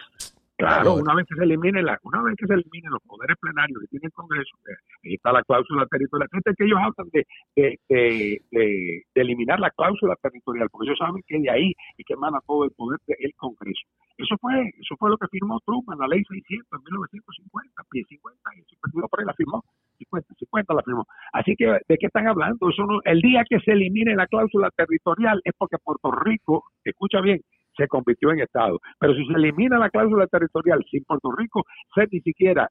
Claro, 0.59 0.95
una 0.95 1.15
vez 1.15 1.25
que 1.25 1.35
se 1.35 1.43
elimine 1.43 1.81
la, 1.81 1.97
una 2.03 2.21
vez 2.21 2.35
que 2.35 2.45
se 2.45 2.53
eliminen 2.53 2.91
los 2.91 3.01
poderes 3.03 3.37
plenarios 3.39 3.79
que 3.79 3.87
tiene 3.87 4.07
el 4.07 4.11
Congreso, 4.11 4.57
eh, 4.67 4.75
ahí 5.05 5.13
está 5.13 5.31
la 5.31 5.41
cláusula 5.43 5.85
territorial. 5.87 6.27
Fíjate 6.29 6.51
que 6.57 6.65
ellos 6.65 6.79
hablan 6.83 7.07
de, 7.13 7.79
de, 7.87 9.05
eliminar 9.15 9.57
la 9.61 9.71
cláusula 9.71 10.17
territorial, 10.21 10.67
porque 10.69 10.87
ellos 10.87 10.99
saben 10.99 11.23
que 11.25 11.39
de 11.39 11.49
ahí 11.49 11.71
y 11.95 12.03
que 12.03 12.13
emana 12.13 12.39
todo 12.45 12.65
el 12.65 12.71
poder 12.71 12.99
del 13.07 13.33
Congreso. 13.37 13.87
Eso 14.17 14.35
fue, 14.41 14.51
eso 14.75 14.97
fue 14.99 15.09
lo 15.09 15.17
que 15.17 15.31
firmó 15.31 15.61
Trump 15.65 15.87
en 15.93 15.99
la 15.99 16.07
ley 16.07 16.21
600 16.27 16.67
en 16.73 16.83
1950, 16.83 17.83
50 18.03 18.49
y 18.51 18.63
52 18.75 19.09
por 19.09 19.19
ahí 19.21 19.25
la 19.25 19.33
firmó, 19.33 19.63
50, 19.97 20.27
50 20.39 20.73
la 20.73 20.83
firmó. 20.83 21.07
Así 21.31 21.55
que, 21.55 21.67
¿de 21.87 21.97
qué 21.97 22.07
están 22.07 22.27
hablando? 22.27 22.69
Eso 22.69 22.83
no, 22.83 22.99
el 23.05 23.21
día 23.21 23.45
que 23.49 23.61
se 23.61 23.71
elimine 23.71 24.13
la 24.13 24.27
cláusula 24.27 24.69
territorial 24.75 25.39
es 25.45 25.53
porque 25.57 25.77
Puerto 25.81 26.11
Rico, 26.11 26.65
escucha 26.83 27.21
bien, 27.21 27.39
se 27.79 27.87
convirtió 27.87 28.31
en 28.31 28.41
Estado. 28.41 28.79
Pero 28.99 29.13
si 29.15 29.25
se 29.25 29.33
elimina 29.33 29.79
la 29.79 29.89
cláusula 29.89 30.27
territorial 30.27 30.85
sin 30.91 31.03
Puerto 31.05 31.31
Rico 31.31 31.65
ser 31.95 32.07
ni 32.11 32.19
siquiera, 32.21 32.69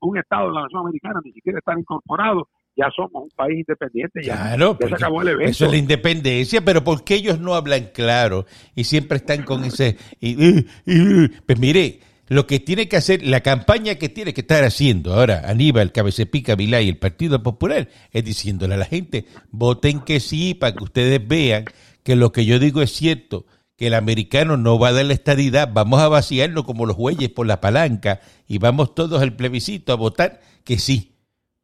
un 0.00 0.18
Estado 0.18 0.48
de 0.48 0.54
la 0.54 0.62
Nación 0.62 0.82
Americana, 0.82 1.20
ni 1.24 1.32
siquiera 1.32 1.58
estar 1.58 1.78
incorporado, 1.78 2.48
ya 2.76 2.88
somos 2.94 3.24
un 3.24 3.30
país 3.34 3.58
independiente, 3.58 4.22
ya, 4.22 4.54
claro, 4.54 4.78
se 4.78 4.94
acabó 4.94 5.22
el 5.22 5.28
evento. 5.28 5.50
Eso 5.50 5.64
es 5.66 5.72
la 5.72 5.76
independencia, 5.78 6.64
pero 6.64 6.84
¿por 6.84 7.04
qué 7.04 7.14
ellos 7.14 7.40
no 7.40 7.54
hablan 7.54 7.88
claro 7.92 8.44
y 8.74 8.84
siempre 8.84 9.16
están 9.16 9.42
con 9.42 9.64
ese... 9.64 9.96
pues 10.20 11.58
mire, 11.58 11.98
lo 12.28 12.46
que 12.46 12.60
tiene 12.60 12.88
que 12.88 12.96
hacer, 12.96 13.26
la 13.26 13.40
campaña 13.40 13.96
que 13.96 14.08
tiene 14.08 14.32
que 14.32 14.42
estar 14.42 14.62
haciendo 14.62 15.14
ahora 15.14 15.42
Aníbal, 15.46 15.90
Cabecepica, 15.90 16.54
Vilá 16.54 16.80
y 16.80 16.88
el 16.88 16.96
Partido 16.96 17.42
Popular 17.42 17.88
es 18.12 18.24
diciéndole 18.24 18.74
a 18.74 18.78
la 18.78 18.84
gente, 18.84 19.24
voten 19.50 20.00
que 20.00 20.20
sí, 20.20 20.54
para 20.54 20.74
que 20.76 20.84
ustedes 20.84 21.26
vean 21.26 21.64
que 22.04 22.14
lo 22.14 22.30
que 22.30 22.46
yo 22.46 22.58
digo 22.58 22.82
es 22.82 22.92
cierto 22.92 23.46
que 23.80 23.86
el 23.86 23.94
americano 23.94 24.58
no 24.58 24.78
va 24.78 24.88
a 24.88 24.92
dar 24.92 25.06
la 25.06 25.14
estadidad, 25.14 25.70
vamos 25.72 26.02
a 26.02 26.08
vaciarlo 26.08 26.66
como 26.66 26.84
los 26.84 26.98
bueyes 26.98 27.30
por 27.30 27.46
la 27.46 27.62
palanca 27.62 28.20
y 28.46 28.58
vamos 28.58 28.94
todos 28.94 29.22
al 29.22 29.36
plebiscito 29.36 29.94
a 29.94 29.96
votar 29.96 30.42
que 30.64 30.78
sí. 30.78 31.16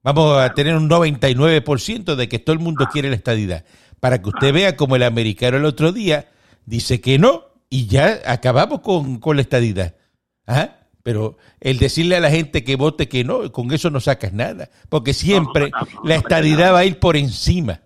Vamos 0.02 0.38
a 0.38 0.54
tener 0.54 0.76
un 0.76 0.88
99% 0.88 2.14
de 2.14 2.26
que 2.26 2.38
todo 2.38 2.54
el 2.54 2.60
mundo 2.60 2.88
quiere 2.90 3.10
la 3.10 3.16
estadidad. 3.16 3.66
Para 4.00 4.22
que 4.22 4.30
usted 4.30 4.54
vea 4.54 4.76
como 4.76 4.96
el 4.96 5.02
americano 5.02 5.58
el 5.58 5.66
otro 5.66 5.92
día 5.92 6.30
dice 6.64 7.02
que 7.02 7.18
no 7.18 7.44
y 7.68 7.86
ya 7.86 8.22
acabamos 8.24 8.80
con, 8.80 9.18
con 9.18 9.36
la 9.36 9.42
estadidad. 9.42 9.94
¿Ah? 10.46 10.70
Pero 11.02 11.36
el 11.60 11.76
decirle 11.76 12.16
a 12.16 12.20
la 12.20 12.30
gente 12.30 12.64
que 12.64 12.76
vote 12.76 13.08
que 13.08 13.24
no, 13.24 13.52
con 13.52 13.70
eso 13.74 13.90
no 13.90 14.00
sacas 14.00 14.32
nada. 14.32 14.70
Porque 14.88 15.12
siempre 15.12 15.70
la 16.02 16.14
estadidad 16.14 16.72
va 16.72 16.78
a 16.78 16.86
ir 16.86 16.98
por 16.98 17.18
encima. 17.18 17.82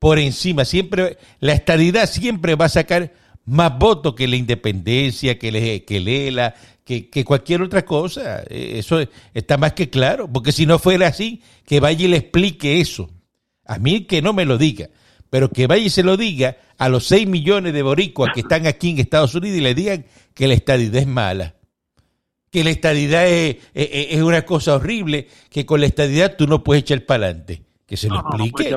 Por 0.00 0.18
encima. 0.18 0.64
Siempre, 0.64 1.16
la 1.38 1.52
estadidad 1.52 2.10
siempre 2.10 2.56
va 2.56 2.64
a 2.64 2.70
sacar 2.70 3.12
más 3.48 3.78
votos 3.78 4.14
que 4.14 4.28
la 4.28 4.36
independencia, 4.36 5.38
que, 5.38 5.50
le, 5.50 5.84
que 5.84 6.00
Lela, 6.00 6.54
que, 6.84 7.08
que, 7.08 7.24
cualquier 7.24 7.62
otra 7.62 7.84
cosa. 7.84 8.42
Eh, 8.48 8.74
eso 8.78 9.00
está 9.34 9.56
más 9.56 9.72
que 9.72 9.90
claro. 9.90 10.30
Porque 10.30 10.52
si 10.52 10.66
no 10.66 10.78
fuera 10.78 11.08
así, 11.08 11.42
que 11.66 11.80
vaya 11.80 12.04
y 12.04 12.08
le 12.08 12.18
explique 12.18 12.80
eso. 12.80 13.10
A 13.64 13.78
mí 13.78 14.02
que 14.02 14.22
no 14.22 14.32
me 14.32 14.44
lo 14.44 14.58
diga. 14.58 14.88
Pero 15.30 15.50
que 15.50 15.66
vaya 15.66 15.84
y 15.84 15.90
se 15.90 16.02
lo 16.02 16.16
diga 16.16 16.56
a 16.78 16.88
los 16.88 17.06
6 17.06 17.26
millones 17.26 17.72
de 17.72 17.82
boricuas 17.82 18.30
que 18.34 18.40
están 18.40 18.66
aquí 18.66 18.90
en 18.90 18.98
Estados 18.98 19.34
Unidos 19.34 19.58
y 19.58 19.62
le 19.62 19.74
digan 19.74 20.06
que 20.34 20.48
la 20.48 20.54
estadidad 20.54 20.96
es 20.96 21.06
mala 21.06 21.54
que 22.50 22.64
la 22.64 22.70
estadidad 22.70 23.26
es, 23.28 24.22
una 24.22 24.42
cosa 24.42 24.76
horrible, 24.76 25.28
que 25.50 25.66
con 25.66 25.80
la 25.80 25.86
estadidad 25.86 26.36
tú 26.36 26.46
no 26.46 26.64
puedes 26.64 26.82
echar 26.82 27.04
para 27.04 27.26
adelante. 27.26 27.62
Que 27.88 27.96
se 27.96 28.08
lo 28.08 28.16
explique. 28.16 28.76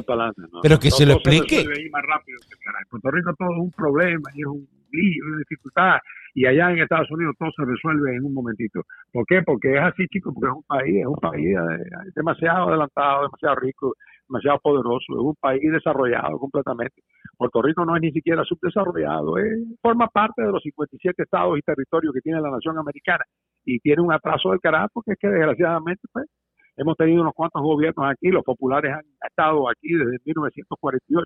pero 0.63 0.79
que 0.79 0.89
se 0.89 1.05
lo 1.05 1.13
explique. 1.13 1.65
más 1.91 2.03
rápido 2.07 2.39
en 2.39 2.89
Puerto 2.89 3.11
Rico 3.11 3.33
todo 3.37 3.51
es 3.51 3.59
un 3.59 3.71
problema 3.71 4.29
y 4.33 4.41
es 4.41 4.47
un 4.47 4.67
lío, 4.91 5.25
una 5.27 5.37
dificultad. 5.39 5.99
Y 6.33 6.45
allá 6.45 6.71
en 6.71 6.79
Estados 6.79 7.11
Unidos 7.11 7.35
todo 7.37 7.51
se 7.51 7.65
resuelve 7.65 8.15
en 8.15 8.23
un 8.23 8.33
momentito. 8.33 8.83
¿Por 9.11 9.25
qué? 9.25 9.41
Porque 9.43 9.75
es 9.75 9.81
así, 9.81 10.07
chicos, 10.07 10.33
porque 10.33 10.47
es 10.47 10.55
un 10.55 10.63
país, 10.63 10.95
es 10.95 11.05
un 11.05 11.19
país 11.19 11.45
eh, 11.45 12.11
demasiado 12.15 12.69
adelantado, 12.69 13.23
demasiado 13.23 13.55
rico, 13.55 13.93
demasiado 14.29 14.59
poderoso, 14.59 15.11
es 15.11 15.19
un 15.19 15.35
país 15.35 15.61
desarrollado 15.69 16.39
completamente. 16.39 17.01
Puerto 17.35 17.61
Rico 17.61 17.83
no 17.83 17.97
es 17.97 18.01
ni 18.01 18.11
siquiera 18.11 18.45
subdesarrollado, 18.45 19.35
forma 19.81 20.07
parte 20.07 20.41
de 20.41 20.51
los 20.51 20.63
57 20.63 21.23
estados 21.23 21.57
y 21.57 21.61
territorios 21.61 22.13
que 22.13 22.21
tiene 22.21 22.39
la 22.39 22.49
nación 22.49 22.77
americana 22.77 23.25
y 23.65 23.79
tiene 23.79 24.01
un 24.01 24.13
atraso 24.13 24.51
del 24.51 24.59
carajo 24.61 24.89
porque 24.93 25.13
es 25.13 25.19
que 25.19 25.27
desgraciadamente 25.27 26.01
pues 26.13 26.27
hemos 26.81 26.97
tenido 26.97 27.21
unos 27.21 27.33
cuantos 27.33 27.61
gobiernos 27.61 28.09
aquí, 28.09 28.29
los 28.29 28.43
populares 28.43 28.91
han 28.93 29.27
estado 29.27 29.69
aquí 29.69 29.93
desde 29.93 30.17
1948 30.25 31.25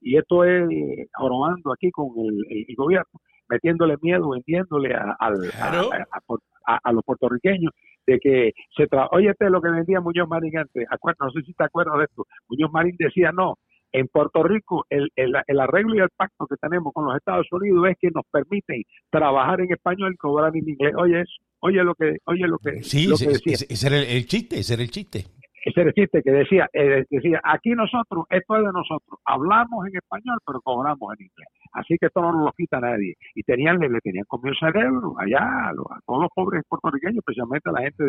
y 0.00 0.16
esto 0.16 0.44
es 0.44 0.68
jorobando 1.14 1.72
aquí 1.72 1.90
con 1.90 2.08
el, 2.48 2.66
gobierno, 2.76 3.20
metiéndole 3.48 3.96
miedo, 4.00 4.30
vendiéndole 4.30 4.94
a, 4.94 5.16
a, 5.18 6.92
los 6.92 7.04
puertorriqueños 7.04 7.72
de 8.06 8.18
que 8.18 8.52
se 8.76 8.86
tra 8.86 9.08
oye 9.10 9.30
este 9.30 9.50
lo 9.50 9.60
que 9.60 9.68
vendía 9.68 10.00
Muñoz 10.00 10.28
Marín 10.28 10.58
antes, 10.58 10.86
no 11.20 11.30
sé 11.30 11.42
si 11.42 11.52
te 11.54 11.64
acuerdas 11.64 11.98
de 11.98 12.04
esto, 12.04 12.24
Muñoz 12.48 12.70
Marín 12.72 12.96
decía 12.98 13.32
no, 13.32 13.56
en 13.96 14.08
Puerto 14.08 14.42
Rico, 14.42 14.84
el, 14.90 15.08
el, 15.16 15.60
arreglo 15.60 15.94
y 15.94 16.00
el 16.00 16.10
pacto 16.14 16.46
que 16.46 16.56
tenemos 16.56 16.92
con 16.92 17.06
los 17.06 17.16
Estados 17.16 17.46
Unidos 17.50 17.88
es 17.88 17.96
que 17.98 18.10
nos 18.14 18.24
permiten 18.30 18.82
trabajar 19.10 19.62
en 19.62 19.72
español 19.72 20.12
y 20.12 20.16
cobrar 20.16 20.54
en 20.54 20.68
inglés. 20.68 20.92
Oye, 20.98 21.22
eso, 21.22 21.32
oye 21.60 21.82
lo 21.82 21.94
que, 21.94 22.18
oye 22.26 22.46
lo 22.46 22.58
que, 22.58 22.82
sí, 22.82 23.08
ese, 23.10 23.86
era 23.86 23.96
el, 23.96 24.26
chiste, 24.26 24.58
ese 24.58 24.74
era 24.74 24.82
el 24.82 24.90
chiste. 24.90 25.24
Ese 25.64 25.80
era 25.80 25.88
el 25.88 25.94
chiste 25.94 26.22
que 26.22 26.30
decía, 26.30 26.68
eh, 26.74 27.04
decía, 27.10 27.40
aquí 27.42 27.70
nosotros, 27.70 28.26
esto 28.28 28.56
es 28.56 28.62
de 28.64 28.72
nosotros, 28.72 29.18
hablamos 29.24 29.86
en 29.86 29.96
español, 29.96 30.38
pero 30.46 30.60
cobramos 30.60 31.14
en 31.18 31.24
inglés. 31.24 31.48
Así 31.72 31.96
que 31.98 32.06
esto 32.06 32.20
no 32.20 32.32
nos 32.32 32.44
lo 32.44 32.52
quita 32.52 32.78
nadie. 32.78 33.14
Y 33.34 33.42
tenían, 33.44 33.78
le, 33.78 33.88
tenían 34.00 34.26
comido 34.28 34.50
el 34.52 34.58
cerebro 34.58 35.14
allá 35.18 35.40
a, 35.40 35.72
todos 36.04 36.20
los 36.20 36.30
pobres 36.34 36.62
puertorriqueños, 36.68 37.16
especialmente 37.16 37.70
a 37.70 37.72
la 37.72 37.80
gente 37.80 38.04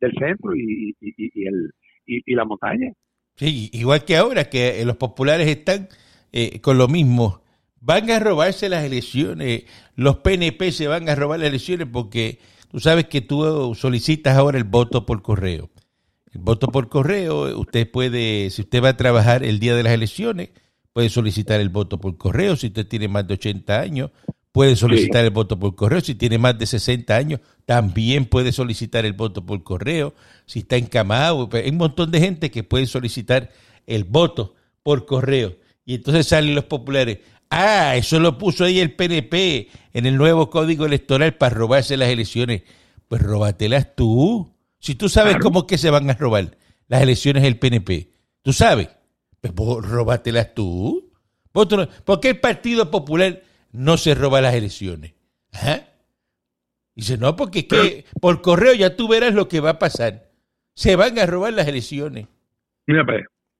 del 0.00 0.12
centro 0.12 0.54
y, 0.54 0.94
y, 1.00 1.46
el, 1.48 1.72
y 2.06 2.34
la 2.34 2.44
montaña. 2.44 2.92
Sí, 3.36 3.70
igual 3.72 4.04
que 4.04 4.16
ahora, 4.16 4.48
que 4.48 4.80
eh, 4.80 4.84
los 4.84 4.96
populares 4.96 5.48
están 5.48 5.88
eh, 6.32 6.60
con 6.60 6.78
lo 6.78 6.88
mismo. 6.88 7.42
Van 7.80 8.10
a 8.10 8.20
robarse 8.20 8.68
las 8.68 8.84
elecciones, 8.84 9.64
los 9.96 10.18
PNP 10.18 10.70
se 10.72 10.86
van 10.86 11.08
a 11.08 11.14
robar 11.14 11.40
las 11.40 11.48
elecciones 11.48 11.88
porque 11.92 12.38
tú 12.70 12.78
sabes 12.78 13.06
que 13.06 13.20
tú 13.20 13.74
solicitas 13.74 14.36
ahora 14.36 14.58
el 14.58 14.64
voto 14.64 15.04
por 15.04 15.22
correo. 15.22 15.70
El 16.32 16.40
voto 16.40 16.68
por 16.68 16.88
correo, 16.88 17.58
usted 17.58 17.90
puede, 17.90 18.50
si 18.50 18.62
usted 18.62 18.82
va 18.82 18.90
a 18.90 18.96
trabajar 18.96 19.42
el 19.42 19.58
día 19.58 19.74
de 19.74 19.82
las 19.82 19.92
elecciones, 19.92 20.50
puede 20.92 21.10
solicitar 21.10 21.60
el 21.60 21.68
voto 21.68 21.98
por 21.98 22.16
correo. 22.16 22.56
Si 22.56 22.68
usted 22.68 22.86
tiene 22.86 23.08
más 23.08 23.26
de 23.26 23.34
80 23.34 23.80
años, 23.80 24.10
puede 24.52 24.76
solicitar 24.76 25.24
el 25.24 25.30
voto 25.30 25.58
por 25.58 25.74
correo. 25.74 26.00
Si 26.02 26.14
tiene 26.14 26.38
más 26.38 26.58
de 26.58 26.66
60 26.66 27.16
años, 27.16 27.40
también 27.64 28.26
puede 28.26 28.52
solicitar 28.52 29.04
el 29.06 29.14
voto 29.14 29.44
por 29.44 29.62
correo. 29.64 30.14
Si 30.46 30.60
está 30.60 30.76
encamado, 30.76 31.48
pues, 31.48 31.64
hay 31.64 31.70
un 31.70 31.78
montón 31.78 32.10
de 32.10 32.20
gente 32.20 32.50
que 32.50 32.62
puede 32.62 32.86
solicitar 32.86 33.50
el 33.86 34.04
voto 34.04 34.54
por 34.82 35.06
correo. 35.06 35.56
Y 35.84 35.94
entonces 35.94 36.28
salen 36.28 36.54
los 36.54 36.64
populares. 36.64 37.18
Ah, 37.50 37.96
eso 37.96 38.20
lo 38.20 38.38
puso 38.38 38.64
ahí 38.64 38.78
el 38.78 38.94
PNP 38.94 39.68
en 39.92 40.06
el 40.06 40.16
nuevo 40.16 40.48
código 40.48 40.86
electoral 40.86 41.34
para 41.34 41.54
robarse 41.54 41.96
las 41.96 42.10
elecciones. 42.10 42.62
Pues 43.08 43.22
róbatelas 43.22 43.94
tú. 43.94 44.54
Si 44.78 44.94
tú 44.94 45.08
sabes 45.08 45.36
cómo 45.40 45.60
es 45.60 45.64
que 45.66 45.78
se 45.78 45.90
van 45.90 46.08
a 46.10 46.14
robar 46.14 46.56
las 46.88 47.02
elecciones 47.02 47.42
del 47.42 47.58
PNP, 47.58 48.10
tú 48.42 48.52
sabes, 48.52 48.88
pues 49.40 49.54
róbatelas 49.54 50.54
tú. 50.54 51.10
¿Por 51.52 52.20
qué 52.20 52.30
el 52.30 52.40
Partido 52.40 52.90
Popular 52.90 53.42
no 53.72 53.96
se 53.96 54.14
roba 54.14 54.40
las 54.40 54.54
elecciones. 54.54 55.14
¿Ah? 55.52 55.80
Dice, 56.94 57.16
no, 57.16 57.36
porque 57.36 57.60
es 57.60 57.64
que 57.66 58.04
por 58.20 58.42
correo 58.42 58.74
ya 58.74 58.96
tú 58.96 59.08
verás 59.08 59.34
lo 59.34 59.48
que 59.48 59.60
va 59.60 59.70
a 59.70 59.78
pasar. 59.78 60.30
Se 60.74 60.94
van 60.94 61.18
a 61.18 61.26
robar 61.26 61.54
las 61.54 61.66
elecciones. 61.66 62.26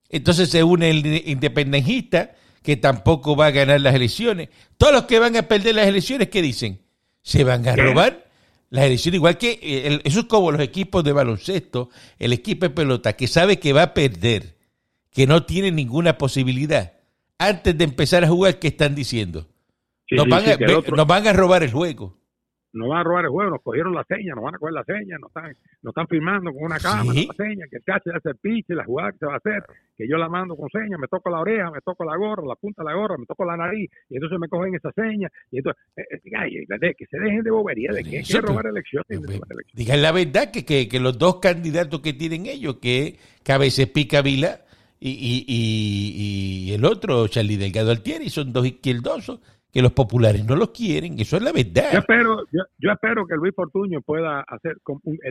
Entonces 0.09 0.50
se 0.50 0.62
une 0.62 0.90
el 0.90 1.07
independentista, 1.28 2.35
que 2.62 2.76
tampoco 2.76 3.35
va 3.35 3.47
a 3.47 3.50
ganar 3.50 3.81
las 3.81 3.95
elecciones. 3.95 4.50
Todos 4.76 4.92
los 4.92 5.04
que 5.04 5.19
van 5.19 5.37
a 5.37 5.42
perder 5.42 5.75
las 5.75 5.88
elecciones, 5.88 6.28
¿qué 6.28 6.42
dicen? 6.42 6.81
Se 7.23 7.45
van 7.45 7.66
a 7.66 7.75
robar 7.75 8.28
las 8.69 8.85
elecciones, 8.85 9.16
igual 9.16 9.38
que 9.38 9.59
eh, 9.62 10.00
eso 10.04 10.21
es 10.21 10.26
como 10.26 10.52
los 10.52 10.61
equipos 10.61 11.02
de 11.02 11.12
baloncesto, 11.12 11.90
el 12.19 12.33
equipo 12.33 12.66
de 12.66 12.71
pelota, 12.71 13.14
que 13.14 13.28
sabe 13.28 13.59
que 13.59 13.73
va 13.73 13.83
a 13.83 13.95
perder, 13.95 14.57
que 15.11 15.26
no 15.26 15.45
tiene 15.45 15.71
ninguna 15.71 16.19
posibilidad. 16.19 16.92
Antes 17.38 17.76
de 17.76 17.85
empezar 17.85 18.25
a 18.25 18.28
jugar, 18.28 18.59
¿qué 18.59 18.69
están 18.69 18.95
diciendo? 18.95 19.49
Nos, 20.11 20.28
van 20.28 20.44
a, 20.44 21.04
van 21.04 21.26
a 21.26 21.32
robar 21.32 21.62
el 21.62 21.73
juego. 21.73 22.23
Nos 22.75 22.88
van 22.88 23.00
a 23.00 23.04
robar 23.04 23.25
el 23.26 23.30
juego, 23.30 23.50
nos 23.50 23.62
cogieron 23.62 23.94
la 23.94 24.04
seña, 24.04 24.35
nos 24.35 24.44
van 24.44 24.54
a 24.54 24.59
coger 24.59 24.73
la 24.73 24.85
seña, 24.85 25.18
nos 25.18 25.28
están, 25.28 25.54
nos 25.82 25.90
están 25.90 26.09
filmando 26.09 26.52
con 26.52 26.64
una 26.64 26.78
cámara, 26.78 27.12
la 27.12 27.35
seña, 27.35 27.66
que 27.71 27.76
el 27.76 27.85
cache 27.85 28.11
hace 28.14 28.30
el 28.30 28.37
piche, 28.37 28.75
la 28.75 28.85
jugada 28.85 29.12
que 29.12 29.18
se 29.18 29.26
va 29.26 29.35
a 29.35 29.37
hacer, 29.37 29.62
que 29.94 30.09
yo 30.09 30.16
la 30.16 30.30
mando 30.30 30.56
con 30.56 30.71
seña, 30.71 30.97
me 30.97 31.06
toco 31.06 31.28
la 31.28 31.40
oreja, 31.40 31.71
me 31.71 31.80
toco 31.85 32.02
la 32.04 32.16
gorra, 32.16 32.42
la 32.47 32.54
punta 32.54 32.82
de 32.82 32.88
la 32.88 32.97
gorra, 32.97 33.18
me 33.18 33.26
toco 33.26 33.44
la 33.44 33.59
nariz, 33.59 33.90
y 34.09 34.14
entonces 34.14 34.38
me 34.38 34.49
cogen 34.49 34.75
esa 34.75 34.90
seña, 34.92 35.28
y 35.50 35.59
entonces, 35.59 35.82
eh, 35.97 36.02
eh, 36.14 36.94
que 36.97 37.06
se 37.06 37.18
dejen 37.18 37.42
de 37.42 37.50
bobería, 37.50 37.90
de 37.92 38.04
que 38.04 38.18
hay 38.18 38.25
que 38.25 38.40
robar 38.40 38.66
elecciones. 38.66 39.06
Digan 39.75 40.00
la 40.00 40.12
verdad 40.12 40.50
que, 40.50 40.64
que, 40.64 40.88
que, 40.88 40.99
los 40.99 41.18
dos 41.18 41.40
candidatos 41.40 42.00
que 42.00 42.14
tienen 42.14 42.47
ellos, 42.47 42.76
que, 42.76 43.18
que 43.44 43.52
a 43.52 43.59
veces 43.59 43.87
pica 43.88 44.23
Vila 44.23 44.62
y, 44.99 45.11
y, 45.11 45.44
y, 45.47 46.71
y 46.71 46.73
el 46.73 46.87
otro, 46.87 47.28
Charlie 47.28 47.59
Delgado 47.59 47.90
Altieri, 47.90 48.30
son 48.30 48.50
dos 48.50 48.64
izquierdosos 48.64 49.40
que 49.72 49.80
los 49.80 49.92
populares 49.92 50.44
no 50.44 50.54
los 50.54 50.70
quieren, 50.70 51.18
eso 51.18 51.38
es 51.38 51.42
la 51.42 51.50
verdad. 51.50 51.88
Yo 51.92 51.98
espero, 52.00 52.44
yo, 52.52 52.92
espero 52.92 53.26
que 53.26 53.36
Luis 53.36 53.54
Portuño 53.54 54.02
pueda 54.02 54.40
hacer, 54.42 54.76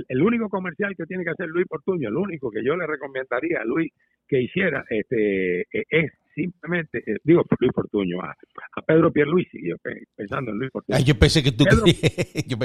el, 0.07 0.21
único 0.21 0.49
comercial 0.49 0.95
que 0.97 1.05
tiene 1.05 1.23
que 1.23 1.29
hacer 1.29 1.47
Luis 1.47 1.67
Portuño, 1.67 2.09
el 2.09 2.17
único 2.17 2.49
que 2.49 2.63
yo 2.65 2.75
le 2.75 2.87
recomendaría 2.87 3.59
a 3.61 3.65
Luis 3.65 3.91
que 4.27 4.41
hiciera, 4.41 4.83
este, 4.89 5.61
e, 5.61 5.85
es 5.91 6.11
simplemente, 6.33 7.03
eh, 7.05 7.17
digo 7.23 7.43
Luis 7.59 7.71
Portuño, 7.71 8.19
a, 8.21 8.35
Pedro 8.81 9.11
Pierluisi, 9.11 9.59
yo 9.63 9.75
pensando 10.15 10.51
en 10.51 10.57
Luis 10.57 10.71
Portuño. 10.71 10.97
yo 11.05 11.19
pensé 11.19 11.43
que 11.43 11.51
tú, 11.51 11.65
yo, 12.47 12.57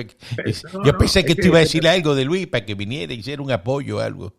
pensé 0.97 1.25
que 1.27 1.35
tú 1.35 1.49
ibas 1.49 1.57
a 1.57 1.61
decir 1.61 1.87
algo 1.87 2.15
de 2.15 2.25
Luis 2.25 2.47
para 2.47 2.65
que 2.65 2.75
viniera 2.75 3.13
y 3.13 3.19
hiciera 3.19 3.43
un 3.43 3.51
apoyo 3.51 3.99
o 3.99 4.01
algo. 4.01 4.33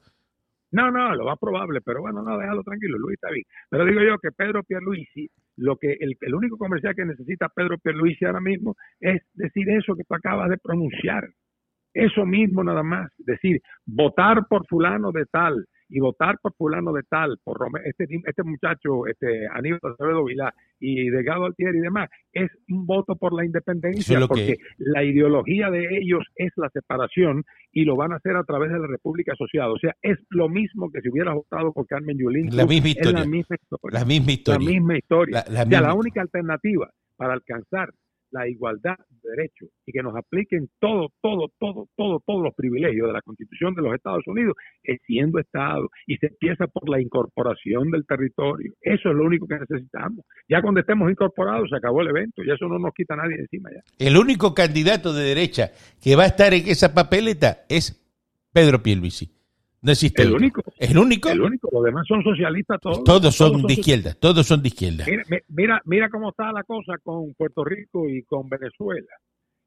No, 0.71 0.91
no, 0.91 1.15
lo 1.15 1.25
más 1.25 1.39
probable, 1.39 1.79
pero 1.81 2.01
bueno, 2.01 2.21
no, 2.21 2.37
déjalo 2.37 2.61
tranquilo, 2.63 2.97
Luis 2.97 3.15
está 3.15 3.31
bien. 3.31 3.45
Pero 3.69 3.85
digo 3.85 4.01
yo 4.01 4.17
que 4.19 4.31
Pedro 4.31 4.63
Pierluisi 4.63 5.29
lo 5.57 5.77
que 5.77 5.93
el, 5.99 6.15
el 6.21 6.35
único 6.35 6.57
comercial 6.57 6.95
que 6.95 7.05
necesita 7.05 7.49
Pedro 7.49 7.77
Pierluisi 7.77 8.25
ahora 8.25 8.41
mismo 8.41 8.75
es 8.99 9.21
decir 9.33 9.69
eso 9.69 9.95
que 9.95 10.03
tú 10.03 10.13
acabas 10.13 10.49
de 10.49 10.57
pronunciar. 10.57 11.27
Eso 11.93 12.25
mismo 12.25 12.63
nada 12.63 12.83
más, 12.83 13.11
decir, 13.17 13.59
votar 13.85 14.45
por 14.47 14.67
fulano 14.67 15.11
de 15.11 15.25
tal, 15.25 15.65
y 15.89 15.99
votar 15.99 16.37
por 16.41 16.53
fulano 16.55 16.91
de 16.93 17.03
tal, 17.03 17.37
por 17.43 17.57
este, 17.85 18.07
este 18.25 18.43
muchacho, 18.43 19.07
este 19.07 19.47
Aníbal 19.53 19.79
Acevedo 19.83 20.25
Vilá 20.25 20.53
y 20.79 21.09
Delgado 21.09 21.45
Altieri 21.45 21.77
y 21.79 21.81
demás, 21.81 22.09
es 22.33 22.49
un 22.69 22.85
voto 22.85 23.15
por 23.15 23.33
la 23.33 23.45
independencia, 23.45 24.19
porque 24.27 24.57
la 24.77 25.03
ideología 25.03 25.69
de 25.69 25.97
ellos 25.97 26.23
es 26.35 26.51
la 26.55 26.69
separación 26.69 27.43
y 27.71 27.85
lo 27.85 27.95
van 27.95 28.11
a 28.11 28.17
hacer 28.17 28.35
a 28.35 28.43
través 28.43 28.71
de 28.71 28.79
la 28.79 28.87
República 28.87 29.33
Asociada. 29.33 29.71
O 29.71 29.79
sea, 29.79 29.95
es 30.01 30.17
lo 30.29 30.49
mismo 30.49 30.91
que 30.91 31.01
si 31.01 31.09
hubiera 31.09 31.33
votado 31.33 31.71
por 31.71 31.87
Carmen 31.87 32.17
Yulín. 32.17 32.55
La 32.55 32.65
misma 32.65 32.89
historia. 32.89 33.19
la 33.19 33.25
misma 33.25 33.55
historia. 33.55 33.99
La 33.99 34.05
misma 34.05 34.31
historia. 34.31 34.59
La 34.59 34.73
misma 34.73 34.97
historia. 34.97 35.45
La, 35.49 35.81
la 35.81 35.93
única 35.93 36.21
alternativa 36.21 36.89
para 37.15 37.33
alcanzar 37.33 37.89
la 38.31 38.47
igualdad 38.47 38.97
de 39.09 39.29
derechos 39.29 39.69
y 39.85 39.91
que 39.91 40.03
nos 40.03 40.15
apliquen 40.15 40.69
todo, 40.79 41.09
todo, 41.21 41.51
todo, 41.59 41.87
todo, 41.95 42.21
todos 42.25 42.43
los 42.43 42.53
privilegios 42.55 43.07
de 43.07 43.13
la 43.13 43.21
Constitución 43.21 43.75
de 43.75 43.81
los 43.81 43.93
Estados 43.93 44.25
Unidos, 44.27 44.55
siendo 45.05 45.39
Estado. 45.39 45.89
Y 46.05 46.17
se 46.17 46.27
empieza 46.27 46.67
por 46.67 46.89
la 46.89 47.01
incorporación 47.01 47.91
del 47.91 48.05
territorio. 48.05 48.73
Eso 48.81 49.09
es 49.09 49.15
lo 49.15 49.25
único 49.25 49.47
que 49.47 49.59
necesitamos. 49.59 50.25
Ya 50.49 50.61
cuando 50.61 50.79
estemos 50.79 51.09
incorporados 51.09 51.69
se 51.69 51.75
acabó 51.75 52.01
el 52.01 52.09
evento 52.09 52.43
y 52.43 52.51
eso 52.51 52.67
no 52.67 52.79
nos 52.79 52.93
quita 52.93 53.15
nadie 53.15 53.35
encima 53.37 53.69
ya. 53.71 53.81
El 53.99 54.17
único 54.17 54.53
candidato 54.53 55.13
de 55.13 55.23
derecha 55.23 55.71
que 56.01 56.15
va 56.15 56.23
a 56.23 56.27
estar 56.27 56.53
en 56.53 56.67
esa 56.67 56.93
papeleta 56.93 57.65
es 57.69 58.03
Pedro 58.53 58.81
Pierluisi. 58.81 59.36
No 59.81 59.91
existe 59.91 60.23
el 60.23 60.33
único. 60.33 60.63
El 60.77 60.97
único. 60.97 61.29
El 61.29 61.41
único. 61.41 61.69
Los 61.71 61.83
demás 61.83 62.05
son 62.07 62.23
socialistas 62.23 62.79
todos. 62.81 63.03
Todos 63.03 63.35
son 63.35 63.61
de 63.63 63.73
izquierda. 63.73 64.13
Todos 64.19 64.45
son 64.45 64.61
de 64.61 64.69
izquierda. 64.69 65.05
Mira, 65.07 65.23
mira, 65.47 65.81
mira 65.85 66.09
cómo 66.09 66.29
está 66.29 66.51
la 66.51 66.63
cosa 66.63 66.97
con 67.03 67.33
Puerto 67.35 67.63
Rico 67.63 68.09
y 68.09 68.23
con 68.23 68.49
Venezuela. 68.49 69.07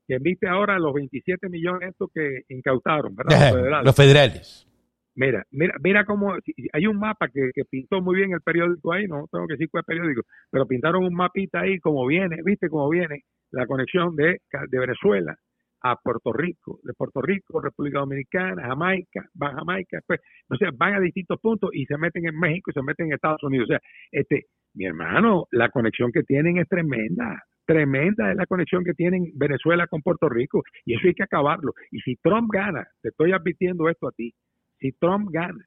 Que 0.06 0.18
viste 0.18 0.48
ahora 0.48 0.78
los 0.78 0.92
27 0.92 1.48
millones 1.48 1.90
estos 1.90 2.10
que 2.12 2.42
incautaron, 2.48 3.14
¿verdad? 3.14 3.40
Los 3.40 3.50
federales. 3.50 3.84
Los 3.84 3.96
federales. 3.96 4.66
Mira, 5.14 5.44
mira, 5.50 5.74
mira 5.82 6.04
cómo 6.04 6.34
hay 6.72 6.86
un 6.86 6.98
mapa 6.98 7.28
que, 7.28 7.50
que, 7.52 7.64
pintó 7.64 8.00
muy 8.00 8.16
bien 8.16 8.32
el 8.32 8.40
periódico 8.40 8.92
ahí, 8.92 9.06
no 9.06 9.26
tengo 9.30 9.46
que 9.46 9.54
decir 9.54 9.68
cuál 9.70 9.84
periódico, 9.84 10.22
pero 10.50 10.66
pintaron 10.66 11.04
un 11.04 11.14
mapita 11.14 11.60
ahí 11.60 11.78
como 11.80 12.06
viene, 12.06 12.38
viste 12.44 12.68
cómo 12.68 12.88
viene 12.88 13.24
la 13.50 13.66
conexión 13.66 14.14
de, 14.14 14.40
de 14.68 14.78
Venezuela 14.78 15.36
a 15.82 15.96
Puerto 15.96 16.32
Rico, 16.32 16.80
de 16.82 16.92
Puerto 16.94 17.22
Rico, 17.22 17.60
República 17.60 18.00
Dominicana, 18.00 18.62
Jamaica, 18.62 19.28
van 19.34 19.54
a 19.54 19.58
Jamaica, 19.60 19.98
después, 19.98 20.20
no 20.48 20.56
sé, 20.56 20.66
van 20.76 20.94
a 20.94 21.00
distintos 21.00 21.40
puntos 21.40 21.70
y 21.72 21.86
se 21.86 21.96
meten 21.96 22.26
en 22.26 22.38
México 22.38 22.70
y 22.70 22.74
se 22.74 22.82
meten 22.82 23.06
en 23.06 23.14
Estados 23.14 23.42
Unidos. 23.42 23.64
O 23.64 23.72
sea, 23.72 23.80
este, 24.12 24.46
mi 24.74 24.84
hermano, 24.86 25.46
la 25.50 25.68
conexión 25.70 26.12
que 26.12 26.22
tienen 26.22 26.58
es 26.58 26.68
tremenda, 26.68 27.42
tremenda 27.66 28.30
es 28.30 28.36
la 28.36 28.46
conexión 28.46 28.84
que 28.84 28.94
tienen 28.94 29.32
Venezuela 29.34 29.86
con 29.86 30.02
Puerto 30.02 30.28
Rico 30.28 30.62
y 30.84 30.94
eso 30.94 31.06
hay 31.06 31.14
que 31.14 31.22
acabarlo. 31.22 31.72
Y 31.90 32.00
si 32.00 32.16
Trump 32.16 32.50
gana, 32.52 32.86
te 33.02 33.08
estoy 33.10 33.32
advirtiendo 33.32 33.88
esto 33.88 34.08
a 34.08 34.12
ti, 34.12 34.34
si 34.78 34.92
Trump 34.92 35.28
gana 35.30 35.64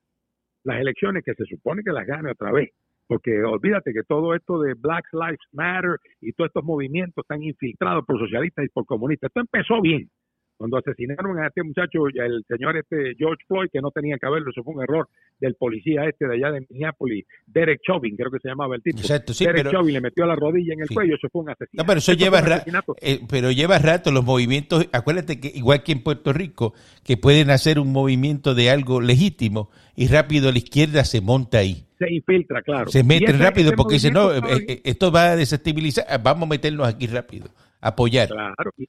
las 0.63 0.79
elecciones 0.79 1.24
que 1.24 1.34
se 1.34 1.46
supone 1.46 1.84
que 1.84 1.91
las 1.91 2.05
gane 2.05 2.32
otra 2.32 2.51
vez, 2.51 2.70
porque 3.13 3.43
olvídate 3.43 3.93
que 3.93 4.01
todo 4.01 4.34
esto 4.34 4.60
de 4.60 4.74
Black 4.74 5.05
Lives 5.13 5.46
Matter 5.51 6.00
y 6.20 6.34
todos 6.34 6.48
estos 6.48 6.63
movimientos 6.63 7.24
están 7.24 7.43
infiltrados 7.43 8.03
por 8.08 8.17
socialistas 8.17 8.65
y 8.65 8.70
por 8.70 8.88
comunistas. 8.88 9.29
Esto 9.29 9.41
empezó 9.41 9.82
bien, 9.82 10.10
cuando 10.57 10.77
asesinaron 10.77 11.39
a 11.39 11.48
este 11.48 11.63
muchacho, 11.63 12.07
el 12.07 12.43
señor 12.48 12.77
este 12.77 13.15
George 13.17 13.43
Floyd, 13.48 13.69
que 13.72 13.81
no 13.81 13.91
tenía 13.91 14.17
que 14.17 14.25
haberlo, 14.25 14.51
eso 14.51 14.63
fue 14.63 14.75
un 14.75 14.83
error 14.83 15.07
del 15.39 15.55
policía 15.55 16.05
este 16.05 16.27
de 16.27 16.36
allá 16.36 16.51
de 16.51 16.65
Minneapolis, 16.69 17.25
Derek 17.48 17.81
Chauvin, 17.86 18.15
creo 18.15 18.31
que 18.31 18.39
se 18.39 18.50
llamaba 18.50 18.75
el 18.75 18.81
tipo. 18.81 19.00
Exacto, 19.00 19.33
sí, 19.33 19.45
Derek 19.45 19.72
Chauvin 19.72 19.93
le 19.93 20.01
metió 20.01 20.25
la 20.25 20.36
rodilla 20.36 20.74
en 20.74 20.81
el 20.81 20.89
cuello, 20.89 21.15
eso 21.15 21.27
fue 21.31 21.41
un 21.41 21.50
asesinato. 21.50 21.83
No, 21.83 21.88
pero 21.88 22.00
eso 22.00 22.13
lleva 22.13 22.41
rato, 22.41 22.95
eh, 23.01 23.19
pero 23.29 23.51
lleva 23.51 23.79
rato 23.79 24.12
los 24.12 24.24
movimientos, 24.24 24.88
acuérdate 24.91 25.39
que 25.39 25.51
igual 25.53 25.83
que 25.83 25.91
en 25.91 26.03
Puerto 26.03 26.33
Rico, 26.33 26.74
que 27.03 27.17
pueden 27.17 27.50
hacer 27.50 27.79
un 27.79 27.91
movimiento 27.91 28.55
de 28.55 28.69
algo 28.69 29.01
legítimo 29.01 29.69
y 29.95 30.07
rápido 30.07 30.51
la 30.51 30.57
izquierda 30.57 31.03
se 31.03 31.22
monta 31.22 31.60
ahí. 31.60 31.86
Se 32.00 32.12
infiltra, 32.12 32.62
claro. 32.62 32.89
Se 32.89 33.03
mete 33.03 33.31
rápido 33.33 33.72
porque 33.75 33.95
dice, 33.95 34.12
no, 34.12 34.33
eh, 34.33 34.41
eh, 34.67 34.81
esto 34.83 35.12
va 35.12 35.31
a 35.31 35.36
desestabilizar, 35.36 36.05
vamos 36.22 36.48
a 36.48 36.50
meternos 36.50 36.88
aquí 36.88 37.07
rápido, 37.07 37.50
apoyar. 37.81 38.29
Claro, 38.29 38.72
y 38.77 38.88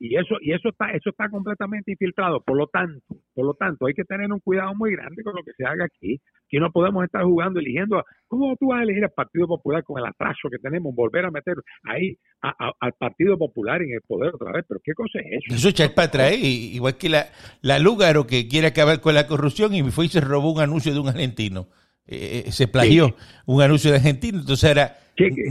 eso 0.00 0.36
y 0.40 0.52
eso 0.52 0.68
está 0.68 0.90
eso 0.92 1.10
está 1.10 1.28
completamente 1.28 1.92
infiltrado. 1.92 2.40
Por 2.40 2.56
lo 2.56 2.66
tanto 2.68 3.16
por 3.34 3.46
lo 3.46 3.54
tanto 3.54 3.86
hay 3.86 3.94
que 3.94 4.04
tener 4.04 4.32
un 4.32 4.40
cuidado 4.40 4.74
muy 4.74 4.92
grande 4.92 5.22
con 5.22 5.34
lo 5.34 5.42
que 5.42 5.52
se 5.56 5.64
haga 5.64 5.84
aquí 5.84 6.20
que 6.48 6.60
no 6.60 6.72
podemos 6.72 7.04
estar 7.04 7.22
jugando 7.24 7.60
eligiendo 7.60 8.02
cómo 8.26 8.56
tú 8.56 8.68
vas 8.68 8.80
a 8.80 8.82
elegir 8.82 9.04
al 9.04 9.10
Partido 9.10 9.46
Popular 9.46 9.84
con 9.84 9.98
el 9.98 10.06
atraso 10.06 10.48
que 10.50 10.58
tenemos 10.58 10.94
volver 10.94 11.24
a 11.24 11.30
meter 11.30 11.54
ahí 11.84 12.16
al 12.40 12.92
Partido 12.94 13.36
Popular 13.36 13.82
en 13.82 13.92
el 13.92 14.00
poder 14.06 14.34
otra 14.34 14.52
vez 14.52 14.64
pero 14.68 14.80
qué 14.82 14.92
cosa 14.94 15.18
es 15.18 15.44
eso 15.44 15.54
eso 15.54 15.68
echar 15.68 15.94
para 15.94 16.08
atrás 16.08 16.38
igual 16.38 16.96
que 16.96 17.08
la 17.08 17.26
la 17.60 17.78
Lúgaro 17.78 18.26
que 18.26 18.48
quiere 18.48 18.68
acabar 18.68 19.00
con 19.00 19.14
la 19.14 19.26
corrupción 19.26 19.74
y 19.74 19.82
fue 19.90 20.06
y 20.06 20.08
se 20.08 20.20
robó 20.20 20.52
un 20.52 20.60
anuncio 20.60 20.92
de 20.92 21.00
un 21.00 21.08
argentino. 21.08 21.68
Eh, 22.06 22.44
eh, 22.46 22.52
se 22.52 22.68
plagió 22.68 23.14
un 23.44 23.60
anuncio 23.60 23.90
de 23.90 23.98
argentino 23.98 24.38
entonces 24.38 24.70
era 24.70 24.96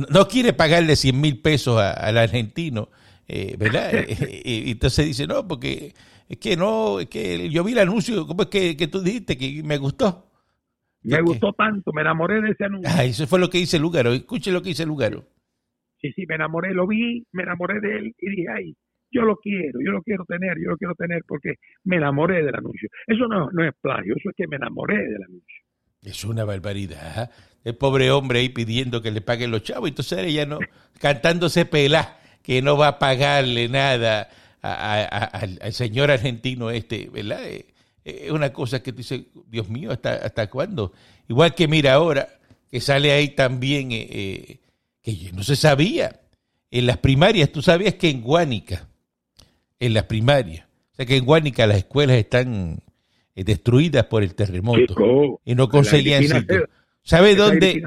no 0.09 0.27
quiere 0.27 0.53
pagarle 0.53 0.95
100 0.95 1.21
mil 1.21 1.39
pesos 1.39 1.79
al 1.79 2.17
argentino 2.17 2.89
eh, 3.27 3.55
¿verdad? 3.57 3.91
Eh, 4.09 4.63
y 4.65 4.71
entonces 4.71 5.05
dice, 5.05 5.27
no, 5.27 5.47
porque 5.47 5.93
es 6.29 6.37
que 6.37 6.55
no, 6.55 6.99
es 6.99 7.07
que 7.07 7.49
yo 7.49 7.63
vi 7.63 7.73
el 7.73 7.79
anuncio, 7.79 8.25
¿cómo 8.25 8.43
es 8.43 8.49
que, 8.49 8.77
que 8.77 8.87
tú 8.87 9.01
dijiste 9.01 9.37
que 9.37 9.61
me 9.63 9.77
gustó? 9.77 10.29
Me 11.03 11.21
gustó 11.21 11.53
tanto, 11.53 11.91
me 11.93 12.01
enamoré 12.01 12.41
de 12.41 12.51
ese 12.51 12.65
anuncio. 12.65 12.91
Ah, 12.93 13.03
eso 13.03 13.27
fue 13.27 13.39
lo 13.39 13.49
que 13.49 13.59
dice 13.59 13.79
Lugaro, 13.79 14.13
escuche 14.13 14.51
lo 14.51 14.61
que 14.61 14.69
dice 14.69 14.85
Lugaro. 14.85 15.25
Sí, 16.01 16.11
sí, 16.13 16.25
me 16.27 16.35
enamoré, 16.35 16.73
lo 16.73 16.85
vi, 16.85 17.25
me 17.31 17.43
enamoré 17.43 17.79
de 17.79 17.97
él 17.97 18.15
y 18.19 18.29
dije, 18.29 18.45
ay, 18.53 18.75
yo 19.11 19.21
lo 19.21 19.37
quiero, 19.37 19.79
yo 19.83 19.91
lo 19.91 20.01
quiero 20.03 20.25
tener, 20.25 20.57
yo 20.61 20.71
lo 20.71 20.77
quiero 20.77 20.95
tener 20.95 21.23
porque 21.27 21.55
me 21.85 21.95
enamoré 21.97 22.43
del 22.43 22.55
anuncio. 22.55 22.89
Eso 23.07 23.27
no, 23.27 23.49
no 23.51 23.65
es 23.65 23.73
plagio, 23.81 24.15
eso 24.17 24.29
es 24.29 24.35
que 24.35 24.47
me 24.47 24.57
enamoré 24.57 24.97
del 24.97 25.23
anuncio. 25.23 25.63
Es 26.01 26.23
una 26.25 26.43
barbaridad. 26.43 27.13
¿ah? 27.15 27.29
El 27.63 27.75
pobre 27.75 28.11
hombre 28.11 28.39
ahí 28.39 28.49
pidiendo 28.49 29.01
que 29.01 29.11
le 29.11 29.21
paguen 29.21 29.51
los 29.51 29.63
chavos, 29.63 29.89
entonces 29.89 30.19
ella 30.19 30.45
no, 30.45 30.59
cantándose 30.99 31.65
pelá 31.65 32.17
que 32.47 32.61
no 32.61 32.77
va 32.77 32.87
a 32.87 32.97
pagarle 32.97 33.67
nada 33.67 34.29
al, 34.61 35.73
señor 35.73 36.11
argentino 36.11 36.71
este, 36.71 37.09
¿verdad? 37.09 37.45
Eh, 37.45 37.65
eh, 38.05 38.21
es 38.23 38.31
una 38.31 38.53
cosa 38.53 38.81
que 38.81 38.93
tú 38.93 38.99
dices, 38.99 39.23
Dios 39.47 39.67
mío, 39.67 39.91
¿hasta, 39.91 40.13
hasta 40.13 40.49
cuándo? 40.49 40.93
Igual 41.27 41.53
que 41.53 41.67
mira 41.67 41.95
ahora, 41.95 42.39
que 42.71 42.79
sale 42.79 43.11
ahí 43.11 43.35
también, 43.35 43.89
eh, 43.91 44.61
que 45.01 45.29
no 45.33 45.43
se 45.43 45.57
sabía, 45.57 46.21
en 46.71 46.85
las 46.85 46.99
primarias, 46.99 47.51
tú 47.51 47.61
sabías 47.61 47.95
que 47.95 48.09
en 48.09 48.21
Guánica, 48.21 48.87
en 49.77 49.93
las 49.93 50.03
primarias, 50.03 50.67
o 50.93 50.95
sea 50.95 51.05
que 51.05 51.17
en 51.17 51.25
Guánica 51.25 51.67
las 51.67 51.79
escuelas 51.79 52.15
están 52.15 52.79
destruidas 53.35 54.05
por 54.05 54.23
el 54.23 54.35
terremoto 54.35 55.41
y 55.43 55.53
no 55.53 55.67
conseguían 55.67 56.23
sitio. 56.23 56.69
¿Sabe 57.03 57.35
dónde, 57.35 57.83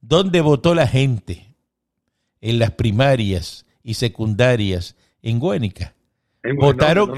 dónde 0.00 0.40
votó 0.42 0.76
la 0.76 0.86
gente? 0.86 1.55
En 2.40 2.58
las 2.58 2.72
primarias 2.72 3.66
y 3.82 3.94
secundarias 3.94 4.96
en 5.22 5.40
Guénica. 5.40 5.94
Votaron 6.58 7.12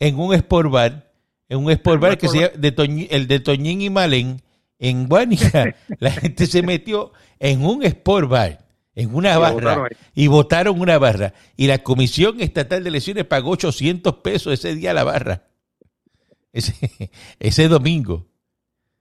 En, 0.00 0.18
un 0.18 0.34
sport 0.34 0.70
bar, 0.70 1.12
en 1.48 1.58
un 1.58 1.70
sport 1.70 2.00
bar 2.00 2.18
que 2.18 2.28
se 2.28 2.38
llama 2.38 2.52
de 2.56 3.08
el 3.10 3.28
de 3.28 3.40
Toñín 3.40 3.80
y 3.80 3.90
Malén, 3.90 4.42
en 4.78 5.08
Guánica. 5.08 5.74
la 5.98 6.10
gente 6.10 6.46
se 6.46 6.62
metió 6.62 7.12
en 7.38 7.64
un 7.64 7.84
sport 7.84 8.28
bar, 8.28 8.66
en 8.94 9.14
una 9.14 9.38
barra, 9.38 9.88
y 10.14 10.26
votaron 10.26 10.80
una 10.80 10.98
barra. 10.98 11.34
Y 11.56 11.66
la 11.66 11.78
Comisión 11.78 12.40
Estatal 12.40 12.82
de 12.82 12.88
Elecciones 12.88 13.24
pagó 13.24 13.50
800 13.50 14.16
pesos 14.16 14.52
ese 14.52 14.74
día 14.74 14.90
a 14.90 14.94
la 14.94 15.04
barra. 15.04 15.44
Ese, 16.52 17.10
ese 17.38 17.68
domingo. 17.68 18.26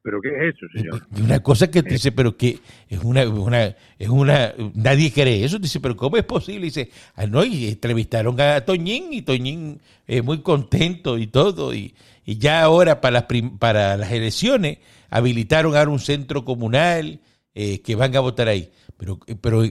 ¿Pero 0.03 0.19
qué 0.21 0.29
es 0.29 0.55
eso, 0.55 0.65
señor? 0.73 1.07
Una 1.23 1.41
cosa 1.41 1.71
que 1.71 1.81
dice, 1.81 2.11
pero 2.11 2.35
que 2.35 2.59
es 2.89 3.01
una, 3.03 3.27
una, 3.29 3.73
es 3.97 4.09
una, 4.09 4.53
nadie 4.73 5.13
cree 5.13 5.45
eso. 5.45 5.57
Dice, 5.57 5.79
pero 5.79 5.95
¿cómo 5.95 6.17
es 6.17 6.25
posible? 6.25 6.65
Dice, 6.65 6.89
ah, 7.15 7.25
no, 7.25 7.45
y 7.45 7.69
entrevistaron 7.69 8.39
a 8.41 8.59
Toñín 8.65 9.13
y 9.13 9.21
Toñín 9.21 9.79
es 10.05 10.21
muy 10.21 10.41
contento 10.41 11.17
y 11.17 11.27
todo. 11.27 11.73
Y, 11.73 11.95
y 12.25 12.37
ya 12.37 12.63
ahora 12.63 12.99
para 12.99 13.21
las, 13.21 13.25
para 13.59 13.95
las 13.95 14.11
elecciones 14.11 14.79
habilitaron 15.09 15.75
ahora 15.77 15.89
un 15.89 15.99
centro 15.99 16.43
comunal 16.43 17.21
eh, 17.55 17.79
que 17.79 17.95
van 17.95 18.13
a 18.17 18.19
votar 18.19 18.49
ahí. 18.49 18.69
Pero, 18.97 19.19
pero 19.39 19.63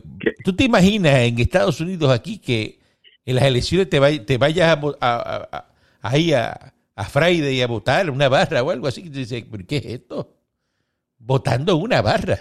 tú 0.44 0.56
te 0.56 0.64
imaginas 0.64 1.14
en 1.20 1.38
Estados 1.38 1.78
Unidos 1.82 2.10
aquí 2.10 2.38
que 2.38 2.78
en 3.26 3.34
las 3.36 3.44
elecciones 3.44 3.90
te, 3.90 4.18
te 4.20 4.38
vayas 4.38 4.78
a, 5.00 5.66
ahí 6.00 6.32
a 6.32 6.72
a 6.94 7.04
Friday 7.04 7.60
a 7.62 7.66
votar 7.66 8.10
una 8.10 8.28
barra 8.28 8.62
o 8.62 8.70
algo 8.70 8.86
así. 8.86 9.08
Dice, 9.08 9.46
¿qué 9.66 9.76
es 9.76 9.86
esto? 9.86 10.36
Votando 11.18 11.76
una 11.76 12.02
barra. 12.02 12.36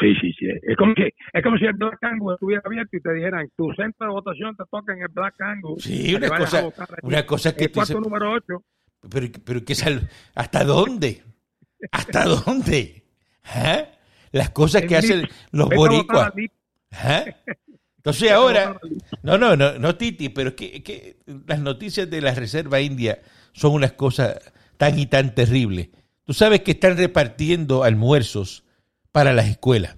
Sí, 0.00 0.12
sí, 0.20 0.32
sí. 0.32 0.46
Es 0.62 0.76
como, 0.76 0.94
que, 0.94 1.14
es 1.32 1.42
como 1.42 1.56
si 1.56 1.64
el 1.66 1.74
Black 1.74 2.02
Angle 2.02 2.34
estuviera 2.34 2.62
abierto 2.64 2.96
y 2.96 3.00
te 3.00 3.12
dijeran, 3.12 3.48
tu 3.56 3.72
centro 3.74 4.08
de 4.08 4.12
votación 4.12 4.56
te 4.56 4.64
toca 4.70 4.92
en 4.92 5.02
el 5.02 5.08
Black 5.08 5.40
Angle. 5.40 5.76
Sí, 5.78 6.14
una 6.14 6.28
cosa, 6.28 6.68
una 7.02 7.26
cosa 7.26 7.54
que... 7.54 7.64
El 7.64 7.72
cuarto 7.72 8.00
número 8.00 8.32
8. 8.32 8.64
Pero, 9.08 9.26
pero 9.44 9.64
que 9.64 9.74
¿hasta 10.34 10.64
dónde? 10.64 11.22
¿Hasta 11.92 12.24
dónde? 12.44 13.04
¿Ah? 13.44 13.84
Las 14.32 14.50
cosas 14.50 14.82
que 14.82 14.96
hacen 14.96 15.28
los 15.52 15.68
boricuas. 15.68 16.32
¿Ah? 16.92 17.24
Entonces 18.04 18.32
ahora, 18.32 18.78
no, 19.22 19.38
no, 19.38 19.56
no, 19.56 19.78
no, 19.78 19.96
Titi, 19.96 20.28
pero 20.28 20.50
es 20.50 20.56
que, 20.56 20.82
que 20.82 21.16
las 21.46 21.58
noticias 21.60 22.10
de 22.10 22.20
la 22.20 22.34
Reserva 22.34 22.82
India 22.82 23.22
son 23.54 23.72
unas 23.72 23.92
cosas 23.92 24.36
tan 24.76 24.98
y 24.98 25.06
tan 25.06 25.34
terribles. 25.34 25.88
Tú 26.24 26.34
sabes 26.34 26.60
que 26.60 26.72
están 26.72 26.98
repartiendo 26.98 27.82
almuerzos 27.82 28.64
para 29.10 29.32
las 29.32 29.48
escuelas. 29.48 29.96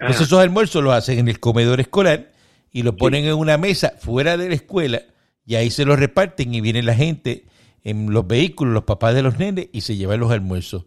Entonces 0.00 0.26
esos 0.26 0.40
almuerzos 0.40 0.82
los 0.82 0.92
hacen 0.92 1.20
en 1.20 1.28
el 1.28 1.38
comedor 1.38 1.78
escolar 1.78 2.32
y 2.72 2.82
lo 2.82 2.96
ponen 2.96 3.24
en 3.26 3.34
una 3.34 3.58
mesa 3.58 3.94
fuera 4.00 4.36
de 4.36 4.48
la 4.48 4.56
escuela 4.56 5.02
y 5.46 5.54
ahí 5.54 5.70
se 5.70 5.84
los 5.84 6.00
reparten 6.00 6.52
y 6.52 6.60
viene 6.60 6.82
la 6.82 6.96
gente 6.96 7.44
en 7.84 8.12
los 8.12 8.26
vehículos, 8.26 8.74
los 8.74 8.84
papás 8.84 9.14
de 9.14 9.22
los 9.22 9.38
nenes 9.38 9.68
y 9.72 9.82
se 9.82 9.94
llevan 9.94 10.18
los 10.18 10.32
almuerzos. 10.32 10.86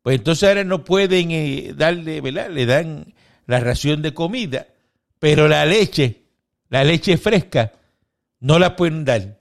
Pues 0.00 0.16
entonces 0.16 0.48
ahora 0.48 0.64
no 0.64 0.84
pueden 0.84 1.30
eh, 1.30 1.74
darle, 1.76 2.22
¿verdad? 2.22 2.48
Le 2.48 2.64
dan 2.64 3.12
la 3.46 3.60
ración 3.60 4.00
de 4.00 4.14
comida, 4.14 4.68
pero 5.18 5.48
la 5.48 5.64
leche 5.66 6.28
la 6.68 6.84
leche 6.84 7.16
fresca, 7.16 7.72
no 8.40 8.58
la 8.58 8.76
pueden 8.76 9.04
dar. 9.04 9.38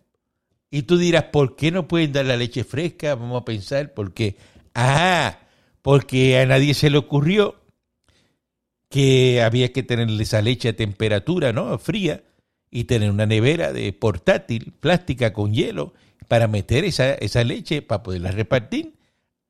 Y 0.69 0.83
tú 0.83 0.97
dirás, 0.97 1.25
¿por 1.25 1.55
qué 1.55 1.71
no 1.71 1.87
pueden 1.87 2.11
dar 2.11 2.25
la 2.25 2.37
leche 2.37 2.63
fresca? 2.63 3.15
Vamos 3.15 3.41
a 3.41 3.45
pensar, 3.45 3.93
¿por 3.93 4.13
qué? 4.13 4.35
Ah, 4.73 5.39
porque 5.81 6.39
a 6.39 6.45
nadie 6.45 6.73
se 6.73 6.89
le 6.89 6.97
ocurrió 6.97 7.55
que 8.89 9.41
había 9.41 9.73
que 9.73 9.83
tener 9.83 10.09
esa 10.21 10.41
leche 10.41 10.69
a 10.69 10.75
temperatura, 10.75 11.51
¿no? 11.51 11.77
Fría, 11.77 12.23
y 12.69 12.85
tener 12.85 13.11
una 13.11 13.25
nevera 13.25 13.73
de 13.73 13.91
portátil, 13.93 14.73
plástica 14.79 15.33
con 15.33 15.53
hielo, 15.53 15.93
para 16.27 16.47
meter 16.47 16.83
esa, 16.83 17.13
esa 17.13 17.43
leche, 17.43 17.81
para 17.81 18.03
poderla 18.03 18.31
repartir 18.31 18.95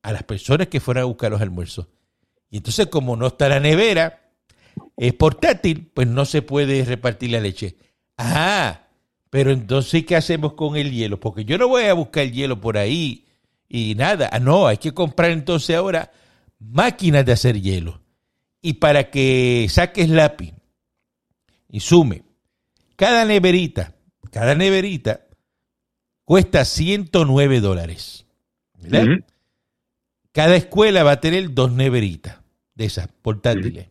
a 0.02 0.12
las 0.12 0.22
personas 0.22 0.68
que 0.68 0.80
fueran 0.80 1.02
a 1.02 1.06
buscar 1.06 1.30
los 1.30 1.40
almuerzos. 1.40 1.86
Y 2.50 2.58
entonces, 2.58 2.86
como 2.86 3.16
no 3.16 3.26
está 3.26 3.48
la 3.48 3.60
nevera, 3.60 4.27
es 4.98 5.14
portátil, 5.14 5.90
pues 5.94 6.08
no 6.08 6.24
se 6.24 6.42
puede 6.42 6.84
repartir 6.84 7.30
la 7.30 7.40
leche. 7.40 7.76
Ah, 8.16 8.88
pero 9.30 9.52
entonces, 9.52 10.04
¿qué 10.04 10.16
hacemos 10.16 10.54
con 10.54 10.76
el 10.76 10.90
hielo? 10.90 11.20
Porque 11.20 11.44
yo 11.44 11.56
no 11.56 11.68
voy 11.68 11.84
a 11.84 11.94
buscar 11.94 12.30
hielo 12.30 12.60
por 12.60 12.76
ahí 12.76 13.26
y 13.68 13.94
nada. 13.94 14.28
Ah, 14.32 14.40
no, 14.40 14.66
hay 14.66 14.78
que 14.78 14.92
comprar 14.92 15.30
entonces 15.30 15.76
ahora 15.76 16.10
máquinas 16.58 17.24
de 17.24 17.32
hacer 17.32 17.60
hielo. 17.60 18.00
Y 18.60 18.74
para 18.74 19.10
que 19.10 19.68
saques 19.70 20.08
lápiz 20.08 20.52
y 21.68 21.78
sume, 21.78 22.24
cada 22.96 23.24
neverita, 23.24 23.94
cada 24.32 24.56
neverita 24.56 25.26
cuesta 26.24 26.64
109 26.64 27.60
dólares. 27.60 28.26
¿verdad? 28.74 29.24
Cada 30.32 30.56
escuela 30.56 31.04
va 31.04 31.12
a 31.12 31.20
tener 31.20 31.54
dos 31.54 31.70
neveritas 31.70 32.38
de 32.74 32.86
esas 32.86 33.08
portátiles. 33.22 33.88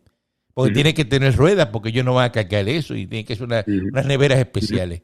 Porque 0.62 0.74
tiene 0.74 0.94
que 0.94 1.04
tener 1.04 1.36
ruedas, 1.36 1.68
porque 1.68 1.90
ellos 1.90 2.04
no 2.04 2.14
van 2.14 2.26
a 2.26 2.32
cargar 2.32 2.68
eso 2.68 2.94
y 2.94 3.06
tiene 3.06 3.24
que 3.24 3.36
ser 3.36 3.46
una- 3.46 3.64
unas 3.66 4.06
neveras 4.06 4.38
especiales. 4.38 5.02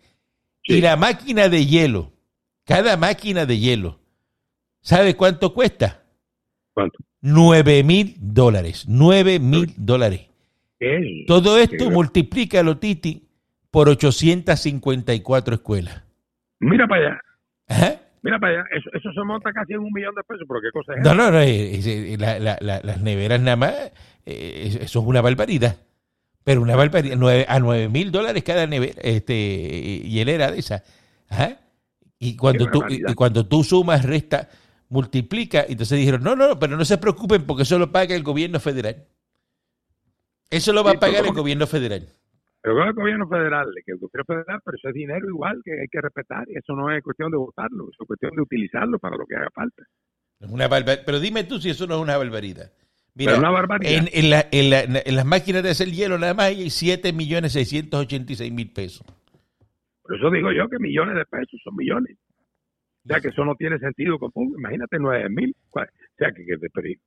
Sí. 0.65 0.75
Y 0.75 0.81
la 0.81 0.97
máquina 0.97 1.49
de 1.49 1.65
hielo, 1.67 2.13
cada 2.65 2.97
máquina 2.97 3.47
de 3.47 3.59
hielo, 3.59 4.01
¿sabe 4.81 5.15
cuánto 5.17 5.53
cuesta? 5.55 6.03
¿Cuánto? 6.73 6.99
9 7.21 7.83
mil 7.85 8.17
dólares. 8.19 8.85
9 8.89 9.39
mil 9.39 9.73
dólares. 9.77 10.23
¿Qué? 10.81 11.25
Todo 11.27 11.59
esto 11.59 11.77
gran- 11.85 11.93
multiplícalo, 11.95 12.79
Titi, 12.79 13.29
por 13.71 13.89
854 13.89 15.55
escuelas. 15.55 16.03
Mira 16.61 16.87
para 16.87 17.07
allá, 17.09 17.21
Ajá. 17.69 18.01
Mira 18.25 18.39
para 18.41 18.53
allá. 18.61 18.65
Eso, 18.77 18.91
eso 18.93 19.13
se 19.13 19.23
monta 19.25 19.53
casi 19.53 19.75
en 19.75 19.81
un 19.81 19.93
millón 19.93 20.15
de 20.17 20.23
pesos, 20.25 20.45
pero 20.49 20.61
¿qué 20.61 20.71
cosa 20.73 20.95
es 20.95 21.05
No, 21.05 21.15
no, 21.15 21.31
no. 21.31 22.17
la- 22.19 22.39
la- 22.41 22.59
la- 22.61 22.81
las 22.83 23.01
neveras 23.01 23.41
nada 23.41 23.57
más, 23.57 23.75
eh, 24.27 24.79
eso 24.81 24.99
es 25.01 25.07
una 25.07 25.21
barbaridad. 25.21 25.77
Pero 26.43 26.61
una 26.61 26.75
barbaridad. 26.77 27.17
Nueve- 27.17 27.47
a 27.49 27.59
9 27.61 27.89
mil 27.89 28.11
dólares 28.11 28.43
cada 28.43 28.67
nevera, 28.67 29.01
este, 29.03 30.03
hielera 30.05 30.51
de 30.51 30.59
esa. 30.59 30.83
Ajá. 31.29 31.59
Y 32.19 32.37
cuando, 32.37 32.71
tú, 32.71 32.83
y, 32.89 33.03
y 33.11 33.15
cuando 33.15 33.47
tú 33.47 33.63
sumas, 33.65 34.05
resta, 34.05 34.49
multiplica, 34.89 35.65
entonces 35.69 35.99
dijeron, 35.99 36.23
no, 36.23 36.35
no, 36.37 36.59
pero 36.59 36.77
no 36.77 36.85
se 36.85 36.99
preocupen 36.99 37.45
porque 37.45 37.63
eso 37.65 37.79
lo 37.79 37.91
paga 37.93 38.15
el 38.15 38.23
gobierno 38.23 38.61
federal. 38.61 39.05
Eso 40.51 40.73
lo 40.73 40.85
va 40.85 40.93
Sí, 40.93 40.97
a 40.97 41.01
pagar 41.01 41.25
el 41.27 41.33
gobierno 41.33 41.67
federal. 41.67 42.07
Pero 42.65 42.77
con 42.77 42.89
el 42.89 42.95
gobierno 42.95 43.29
federal, 43.29 43.69
que 43.85 43.93
el 43.93 43.99
gobierno 43.99 44.25
federal, 44.25 44.61
pero 44.65 44.75
eso 44.79 44.89
es 44.89 44.95
dinero 44.95 45.29
igual 45.29 45.61
que 45.63 45.73
hay 45.83 45.87
que 45.87 46.01
respetar. 46.01 46.49
Y 46.49 46.57
eso 46.57 46.73
no 46.75 46.91
es 46.91 47.03
cuestión 47.05 47.31
de 47.31 47.37
votarlo, 47.37 47.91
es 47.91 47.97
cuestión 48.07 48.35
de 48.35 48.41
utilizarlo 48.41 48.99
para 48.99 49.19
lo 49.19 49.27
que 49.27 49.37
haga 49.37 49.51
falta. 49.55 49.83
Es 50.41 50.49
una 50.49 50.67
barbar- 50.67 51.03
Pero 51.05 51.21
dime 51.21 51.45
tú 51.45 51.61
si 51.61 51.69
eso 51.69 51.87
no 51.87 51.97
es 51.97 52.01
una 52.01 52.17
barbaridad. 52.17 52.73
Mira, 53.15 53.39
una 53.39 53.51
barbaridad. 53.51 53.93
en, 53.93 54.09
en 54.13 54.31
la- 54.31 54.47
en 54.51 54.71
la- 54.71 55.03
en 55.05 55.15
las 55.15 55.27
máquinas 55.27 55.63
de 55.63 55.71
hacer 55.71 55.89
hielo 55.89 56.19
nada 56.19 56.33
más 56.33 56.47
hay 56.47 56.71
7 56.71 57.13
millones 57.13 57.53
686 57.53 58.51
mil 58.51 58.73
pesos. 58.73 59.07
Por 60.03 60.17
eso 60.17 60.31
digo 60.31 60.51
yo 60.51 60.67
que 60.71 60.79
millones 60.79 61.17
de 61.17 61.25
pesos 61.27 61.61
son 61.63 61.77
millones. 61.77 62.17
O 63.05 63.09
sea 63.09 63.21
que 63.21 63.29
eso 63.29 63.45
no 63.45 63.55
tiene 63.55 63.79
sentido 63.79 64.19
común. 64.19 64.55
Imagínate 64.59 64.97
nueve 64.99 65.29
mil. 65.29 65.55
O 65.73 65.81
sea 66.17 66.31
que, 66.33 66.45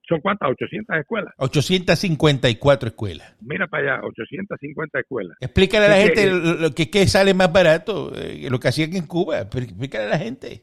¿son 0.08 0.20
cuántas? 0.22 0.50
800 0.52 0.98
escuelas. 0.98 1.34
854 1.38 2.90
escuelas. 2.90 3.36
Mira 3.42 3.68
para 3.68 3.96
allá, 3.96 4.06
850 4.08 5.00
escuelas. 5.00 5.38
Explícale 5.40 5.86
a 5.86 5.90
la 5.90 5.96
que- 5.96 6.02
gente 6.04 6.30
lo, 6.30 6.54
lo 6.56 6.72
que, 6.76 6.90
que 6.90 7.08
sale 7.08 7.34
más 7.34 7.52
barato, 7.52 8.12
eh, 8.16 8.48
lo 8.50 8.60
que 8.60 8.68
hacían 8.68 8.96
en 8.96 9.08
Cuba. 9.08 9.40
Explícale 9.42 10.06
a 10.06 10.10
la 10.10 10.18
gente. 10.20 10.62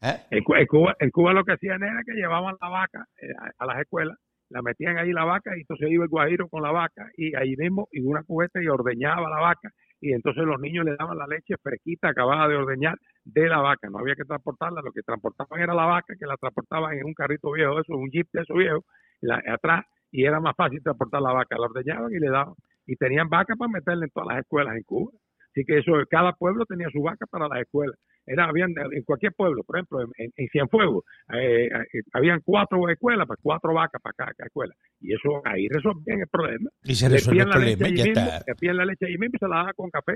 ¿Ah? 0.00 0.16
En, 0.30 0.42
Cu- 0.44 0.54
en 0.54 0.66
Cuba, 0.66 0.96
en 1.00 1.10
Cuba 1.10 1.32
lo 1.32 1.44
que 1.44 1.52
hacían 1.52 1.82
era 1.82 2.02
que 2.06 2.12
llevaban 2.14 2.54
la 2.60 2.68
vaca 2.68 3.04
eh, 3.20 3.26
a, 3.38 3.64
a 3.64 3.66
las 3.66 3.80
escuelas, 3.80 4.16
la 4.48 4.62
metían 4.62 4.96
ahí 4.96 5.12
la 5.12 5.24
vaca 5.24 5.50
y 5.56 5.60
entonces 5.60 5.90
iba 5.90 6.04
el 6.04 6.10
guajiro 6.10 6.48
con 6.48 6.62
la 6.62 6.70
vaca 6.70 7.10
y 7.16 7.34
ahí 7.36 7.54
mismo 7.56 7.88
en 7.92 8.06
una 8.06 8.22
cubeta 8.22 8.62
y 8.62 8.68
ordeñaba 8.68 9.28
la 9.28 9.40
vaca 9.40 9.70
y 10.00 10.12
entonces 10.12 10.44
los 10.44 10.60
niños 10.60 10.84
le 10.84 10.96
daban 10.96 11.18
la 11.18 11.26
leche 11.26 11.54
fresquita 11.62 12.08
acabada 12.10 12.48
de 12.48 12.56
ordeñar 12.56 12.96
de 13.24 13.48
la 13.48 13.58
vaca, 13.58 13.88
no 13.90 13.98
había 13.98 14.14
que 14.16 14.24
transportarla, 14.24 14.80
lo 14.82 14.92
que 14.92 15.02
transportaban 15.02 15.60
era 15.60 15.74
la 15.74 15.84
vaca 15.86 16.14
que 16.18 16.26
la 16.26 16.36
transportaban 16.36 16.96
en 16.98 17.04
un 17.06 17.14
carrito 17.14 17.52
viejo, 17.52 17.80
eso, 17.80 17.96
un 17.96 18.10
jeep 18.10 18.28
de 18.32 18.42
esos 18.42 18.56
viejos, 18.56 18.84
la- 19.20 19.42
atrás 19.46 19.84
y 20.10 20.24
era 20.24 20.40
más 20.40 20.54
fácil 20.56 20.82
transportar 20.82 21.20
la 21.22 21.32
vaca, 21.32 21.56
la 21.58 21.66
ordeñaban 21.66 22.12
y 22.12 22.18
le 22.18 22.30
daban 22.30 22.54
y 22.86 22.96
tenían 22.96 23.28
vaca 23.28 23.54
para 23.56 23.70
meterla 23.70 24.04
en 24.06 24.10
todas 24.10 24.28
las 24.28 24.38
escuelas 24.40 24.76
en 24.76 24.82
Cuba. 24.84 25.12
Así 25.58 25.64
que 25.66 25.78
eso, 25.78 25.92
cada 26.08 26.32
pueblo 26.34 26.64
tenía 26.66 26.86
su 26.92 27.02
vaca 27.02 27.26
para 27.26 27.48
las 27.48 27.60
escuelas. 27.62 27.96
Era, 28.24 28.44
habían, 28.44 28.70
en 28.92 29.02
cualquier 29.02 29.32
pueblo, 29.32 29.64
por 29.64 29.76
ejemplo, 29.78 30.02
en, 30.02 30.08
en- 30.18 30.32
en 30.36 30.48
Cienfuegos, 30.50 31.02
eh, 31.32 31.66
eh, 31.66 32.00
habían 32.12 32.40
cuatro 32.44 32.88
escuelas, 32.88 33.26
pues 33.26 33.40
cuatro 33.42 33.74
vacas 33.74 34.00
para 34.00 34.12
cada, 34.16 34.32
cada 34.34 34.46
escuela. 34.46 34.74
Y 35.00 35.14
eso 35.14 35.42
ahí 35.44 35.66
resolvían 35.68 36.20
el 36.20 36.28
problema. 36.28 36.70
Y 36.84 36.94
se 36.94 37.08
resuelve 37.08 37.42
el 37.42 37.48
problema 37.48 37.88
ya 37.88 38.04
mismo, 38.04 38.20
está. 38.20 38.44
le 38.60 38.74
la 38.74 38.84
leche 38.84 39.06
allí 39.06 39.18
mismo 39.18 39.34
y 39.34 39.38
se 39.38 39.48
la 39.48 39.56
daban 39.56 39.72
con 39.74 39.90
café. 39.90 40.12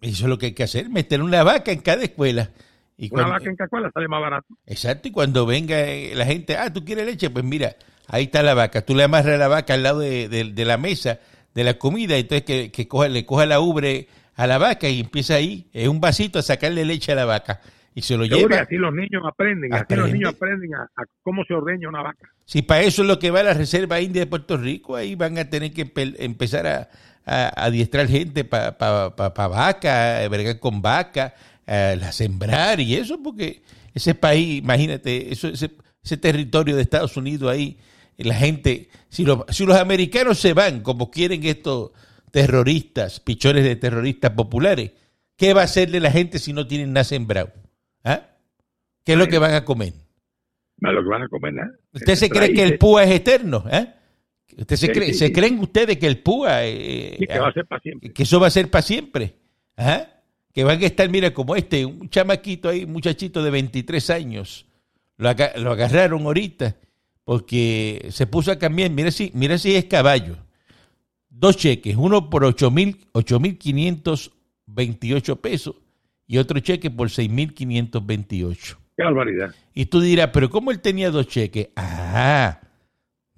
Eso 0.00 0.24
es 0.24 0.28
lo 0.30 0.38
que 0.38 0.46
hay 0.46 0.54
que 0.54 0.64
hacer, 0.64 0.88
meter 0.88 1.22
una 1.22 1.44
vaca 1.44 1.70
en 1.70 1.80
cada 1.80 2.02
escuela. 2.02 2.50
Y 2.96 3.06
Una 3.06 3.22
cuando- 3.24 3.30
vaca 3.34 3.50
en 3.50 3.56
cada 3.56 3.66
escuela 3.66 3.90
sale 3.94 4.08
más 4.08 4.20
barato. 4.20 4.46
Exacto, 4.66 5.08
y 5.08 5.12
cuando 5.12 5.46
venga 5.46 5.78
eh, 5.78 6.12
la 6.16 6.24
gente, 6.24 6.56
ah, 6.56 6.72
¿tú 6.72 6.84
quieres 6.84 7.06
leche? 7.06 7.30
Pues 7.30 7.44
mira, 7.44 7.76
ahí 8.08 8.24
está 8.24 8.42
la 8.42 8.54
vaca. 8.54 8.84
Tú 8.84 8.96
le 8.96 9.04
amarras 9.04 9.38
la 9.38 9.46
vaca 9.48 9.74
al 9.74 9.82
lado 9.84 10.00
de, 10.00 10.28
de- 10.28 10.50
de 10.52 10.64
la 10.64 10.76
mesa 10.78 11.20
de 11.54 11.64
la 11.64 11.74
comida, 11.78 12.16
entonces 12.16 12.44
que, 12.46 12.72
que 12.72 12.88
coja, 12.88 13.08
le 13.08 13.26
coja 13.26 13.44
la 13.44 13.60
ubre 13.60 14.08
a 14.34 14.46
la 14.46 14.58
vaca 14.58 14.88
y 14.88 15.00
empieza 15.00 15.34
ahí, 15.34 15.68
en 15.72 15.90
un 15.90 16.00
vasito, 16.00 16.38
a 16.38 16.42
sacarle 16.42 16.84
leche 16.84 17.12
a 17.12 17.14
la 17.14 17.24
vaca. 17.24 17.60
Y 17.94 18.00
se 18.00 18.16
lo 18.16 18.24
Seguro, 18.24 18.38
y 18.46 18.48
lleva. 18.50 18.62
así 18.62 18.76
los 18.76 18.94
niños 18.94 19.22
aprenden, 19.26 19.72
así 19.74 19.82
Aprende. 19.82 20.02
los 20.04 20.12
niños 20.14 20.34
aprenden 20.34 20.74
a, 20.74 20.82
a 20.84 21.04
cómo 21.22 21.44
se 21.44 21.52
ordeña 21.52 21.88
una 21.90 22.02
vaca. 22.02 22.26
Si 22.46 22.62
para 22.62 22.80
eso 22.82 23.02
es 23.02 23.08
lo 23.08 23.18
que 23.18 23.30
va 23.30 23.40
a 23.40 23.42
la 23.42 23.52
Reserva 23.54 24.00
India 24.00 24.22
de 24.22 24.26
Puerto 24.26 24.56
Rico, 24.56 24.96
ahí 24.96 25.14
van 25.14 25.36
a 25.36 25.44
tener 25.44 25.72
que 25.74 25.86
empe- 25.92 26.16
empezar 26.18 26.66
a, 26.66 26.88
a- 27.26 27.48
a 27.48 27.64
adiestrar 27.66 28.08
gente 28.08 28.44
para 28.44 28.78
pa, 28.78 29.14
pa- 29.14 29.34
pa 29.34 29.46
vaca, 29.48 30.24
a 30.24 30.28
bregar 30.28 30.58
con 30.58 30.80
vaca, 30.80 31.34
a 31.66 31.94
la 31.96 32.12
sembrar 32.12 32.80
y 32.80 32.94
eso, 32.94 33.22
porque 33.22 33.62
ese 33.94 34.14
país, 34.14 34.58
imagínate, 34.62 35.30
eso, 35.30 35.48
ese, 35.48 35.70
ese 36.02 36.16
territorio 36.16 36.76
de 36.76 36.82
Estados 36.82 37.14
Unidos 37.18 37.52
ahí, 37.52 37.76
la 38.16 38.34
gente, 38.34 38.88
si 39.10 39.24
los, 39.26 39.44
si 39.50 39.66
los 39.66 39.76
americanos 39.76 40.38
se 40.38 40.54
van 40.54 40.80
como 40.80 41.10
quieren 41.10 41.44
estos 41.44 41.90
terroristas, 42.32 43.20
pichones 43.20 43.62
de 43.62 43.76
terroristas 43.76 44.32
populares, 44.32 44.90
¿qué 45.36 45.54
va 45.54 45.60
a 45.60 45.64
hacer 45.64 45.90
de 45.92 46.00
la 46.00 46.10
gente 46.10 46.40
si 46.40 46.52
no 46.52 46.66
tienen 46.66 46.92
nada 46.92 47.04
sembrado? 47.04 47.52
¿Ah? 48.02 48.26
¿Qué 49.04 49.12
es 49.12 49.18
lo 49.18 49.28
que 49.28 49.38
van 49.38 49.54
a 49.54 49.64
comer? 49.64 49.92
No 50.78 50.88
es 50.90 50.94
lo 50.96 51.02
que 51.04 51.08
van 51.08 51.22
a 51.22 51.28
comer 51.28 51.54
nada. 51.54 51.70
¿Usted 51.92 52.16
se 52.16 52.28
cree 52.28 52.52
que 52.52 52.64
el 52.64 52.78
púa 52.78 53.04
es 53.04 53.10
eterno? 53.12 53.64
¿eh? 53.70 53.86
¿Usted 54.58 54.76
se, 54.76 54.86
Sí, 54.88 54.92
cree, 54.92 55.06
sí, 55.12 55.14
se 55.14 55.32
creen 55.32 55.58
ustedes 55.60 55.96
que 55.98 56.06
el 56.08 56.18
púa, 56.18 56.64
eh, 56.64 57.16
sí, 57.18 57.26
que 57.26 57.38
va 57.38 57.48
a 57.48 57.52
ser 57.52 57.66
para 57.66 57.80
siempre. 57.80 58.12
que 58.12 58.22
eso 58.24 58.40
va 58.40 58.48
a 58.48 58.50
ser 58.50 58.68
para 58.70 58.82
siempre? 58.82 59.36
Ajá. 59.76 60.08
Que 60.52 60.64
van 60.64 60.82
a 60.82 60.86
estar, 60.86 61.08
mira, 61.08 61.32
como 61.32 61.54
este, 61.56 61.84
un 61.86 62.10
chamaquito 62.10 62.68
ahí, 62.68 62.84
un 62.84 62.92
muchachito 62.92 63.42
de 63.42 63.50
23 63.50 64.10
años, 64.10 64.66
lo, 65.16 65.28
aga- 65.30 65.52
lo 65.56 65.70
agarraron 65.72 66.22
ahorita 66.26 66.76
porque 67.24 68.08
se 68.10 68.26
puso 68.26 68.50
a 68.52 68.58
cambiar, 68.58 68.90
mira 68.90 69.10
si, 69.10 69.30
mira 69.34 69.56
si 69.58 69.74
es 69.76 69.84
caballo. 69.86 70.36
Dos 71.34 71.56
cheques, 71.56 71.96
uno 71.96 72.28
por 72.28 72.44
8,000 72.44 73.06
8.528 73.14 75.40
pesos 75.40 75.76
y 76.26 76.36
otro 76.38 76.58
cheque 76.60 76.90
por 76.90 77.08
6.528. 77.08 78.76
Qué 78.96 79.02
barbaridad. 79.02 79.54
Y 79.74 79.86
tú 79.86 80.00
dirás, 80.00 80.30
pero 80.32 80.50
¿cómo 80.50 80.70
él 80.70 80.80
tenía 80.80 81.10
dos 81.10 81.26
cheques? 81.26 81.70
Ah, 81.74 82.60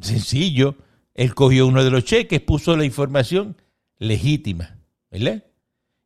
sencillo. 0.01 0.77
Él 1.15 1.35
cogió 1.35 1.67
uno 1.69 1.85
de 1.85 1.91
los 1.91 2.05
cheques, 2.05 2.41
puso 2.41 2.77
la 2.77 2.85
información 2.85 3.57
legítima, 3.99 4.77
¿verdad? 5.11 5.45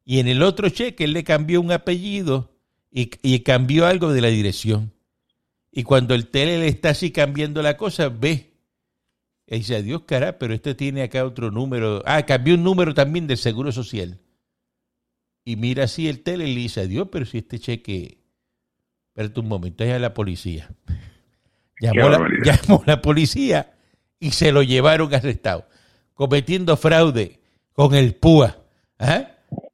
Y 0.04 0.18
en 0.18 0.28
el 0.28 0.42
otro 0.42 0.68
cheque 0.68 1.04
él 1.04 1.14
le 1.14 1.24
cambió 1.24 1.62
un 1.62 1.72
apellido 1.72 2.52
y, 2.90 3.10
y 3.22 3.40
cambió 3.40 3.86
algo 3.86 4.12
de 4.12 4.20
la 4.20 4.28
dirección. 4.28 4.92
Y 5.72 5.84
cuando 5.84 6.14
el 6.14 6.28
tele 6.28 6.58
le 6.58 6.68
está 6.68 6.90
así 6.90 7.10
cambiando 7.10 7.62
la 7.62 7.78
cosa, 7.78 8.10
ve. 8.10 8.47
Y 9.50 9.58
dice, 9.58 9.76
adiós, 9.76 10.02
cara, 10.06 10.38
pero 10.38 10.52
este 10.52 10.74
tiene 10.74 11.02
acá 11.02 11.24
otro 11.24 11.50
número. 11.50 12.02
Ah, 12.04 12.24
cambió 12.26 12.54
un 12.54 12.62
número 12.62 12.92
también 12.92 13.26
del 13.26 13.38
Seguro 13.38 13.72
Social. 13.72 14.20
Y 15.44 15.56
mira 15.56 15.84
así 15.84 16.08
el 16.08 16.20
tele 16.22 16.46
y 16.46 16.54
le 16.54 16.60
dice, 16.60 16.82
adiós, 16.82 17.08
pero 17.10 17.24
si 17.24 17.38
este 17.38 17.58
cheque... 17.58 18.18
Espérate 19.08 19.40
un 19.40 19.48
momento, 19.48 19.82
es 19.84 19.92
a 19.92 19.98
la 19.98 20.12
policía. 20.14 20.68
Llamó 21.80 22.08
la, 22.08 22.28
llamó 22.44 22.82
la 22.86 23.00
policía 23.00 23.72
y 24.20 24.32
se 24.32 24.50
lo 24.52 24.62
llevaron 24.64 25.14
arrestado, 25.14 25.68
cometiendo 26.12 26.76
fraude 26.76 27.38
con 27.72 27.94
el 27.94 28.16
PUA. 28.16 28.58
¿Ah? 28.98 29.30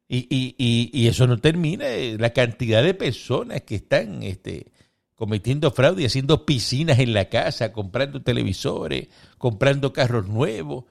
Y, 0.07 0.19
y, 0.29 0.55
y, 0.57 0.91
y 0.93 1.07
eso 1.07 1.25
no 1.25 1.37
termina. 1.39 1.87
eh, 1.87 2.15
La 2.19 2.29
cantidad 2.31 2.83
de 2.83 2.93
personas 2.93 3.61
que 3.61 3.75
están 3.75 4.21
este, 4.21 4.67
cometiendo 5.15 5.71
fraude 5.71 6.03
y 6.03 6.05
haciendo 6.05 6.45
piscinas 6.45 6.99
en 6.99 7.13
la 7.13 7.29
casa, 7.29 7.71
comprando 7.73 8.21
televisores, 8.21 9.07
comprando 9.37 9.91
carros 9.93 10.27
nuevos. 10.27 10.85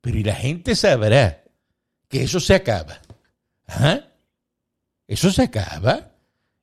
Pero 0.00 0.18
y 0.18 0.24
la 0.24 0.34
gente 0.34 0.74
sabrá 0.74 1.42
que 2.08 2.22
eso 2.22 2.40
se 2.40 2.54
acaba. 2.54 2.98
¿Ah? 3.68 4.00
Eso 5.06 5.30
se 5.30 5.42
acaba. 5.42 6.10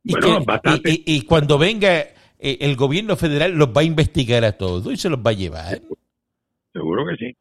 Y, 0.03 0.11
Bueno, 0.13 0.39
que- 0.39 0.45
bastante. 0.45 0.89
y- 0.91 1.03
y- 1.05 1.15
y 1.17 1.21
cuando 1.21 1.57
venga 1.57 1.99
eh, 2.45 2.57
el 2.59 2.75
gobierno 2.75 3.15
federal 3.15 3.53
los 3.53 3.69
va 3.69 3.81
a 3.81 3.85
investigar 3.85 4.43
a 4.43 4.51
todos 4.57 4.91
y 4.91 4.97
se 4.97 5.09
los 5.09 5.19
va 5.19 5.29
a 5.31 5.33
llevar. 5.33 5.79
Seguro 6.73 7.05
que 7.07 7.15
sí. 7.17 7.37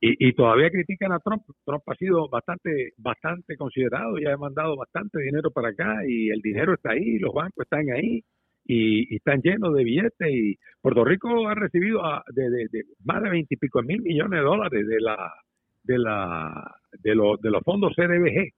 Y, 0.00 0.28
y 0.28 0.32
todavía 0.34 0.70
critican 0.70 1.10
a 1.12 1.18
Trump. 1.20 1.42
Trump 1.64 1.82
ha 1.88 1.94
sido 1.96 2.28
bastante 2.28 2.92
bastante 2.98 3.56
considerado, 3.56 4.18
ya 4.18 4.34
ha 4.34 4.36
mandado 4.36 4.76
bastante 4.76 5.20
dinero 5.22 5.50
para 5.50 5.70
acá 5.70 5.96
y 6.06 6.28
el 6.28 6.40
dinero 6.42 6.74
está 6.74 6.90
ahí, 6.92 7.18
los 7.18 7.32
bancos 7.34 7.64
están 7.64 7.90
ahí 7.90 8.22
y, 8.68 9.12
y 9.12 9.16
están 9.16 9.40
llenos 9.42 9.74
de 9.74 9.84
billetes 9.84 10.28
y 10.30 10.56
Puerto 10.80 11.04
Rico 11.04 11.48
ha 11.48 11.54
recibido 11.54 12.04
a- 12.04 12.24
de, 12.32 12.50
de- 12.50 12.68
de 12.70 12.82
más 13.04 13.22
de 13.22 13.30
veintipico 13.30 13.82
mil 13.82 14.02
millones 14.02 14.40
de 14.40 14.44
dólares 14.44 14.86
de 14.86 15.00
la 15.00 15.32
de 15.84 15.98
la 15.98 16.74
de 16.92 17.14
los 17.14 17.40
de 17.40 17.50
los 17.50 17.62
fondos 17.62 17.92
CDBG 17.94 18.50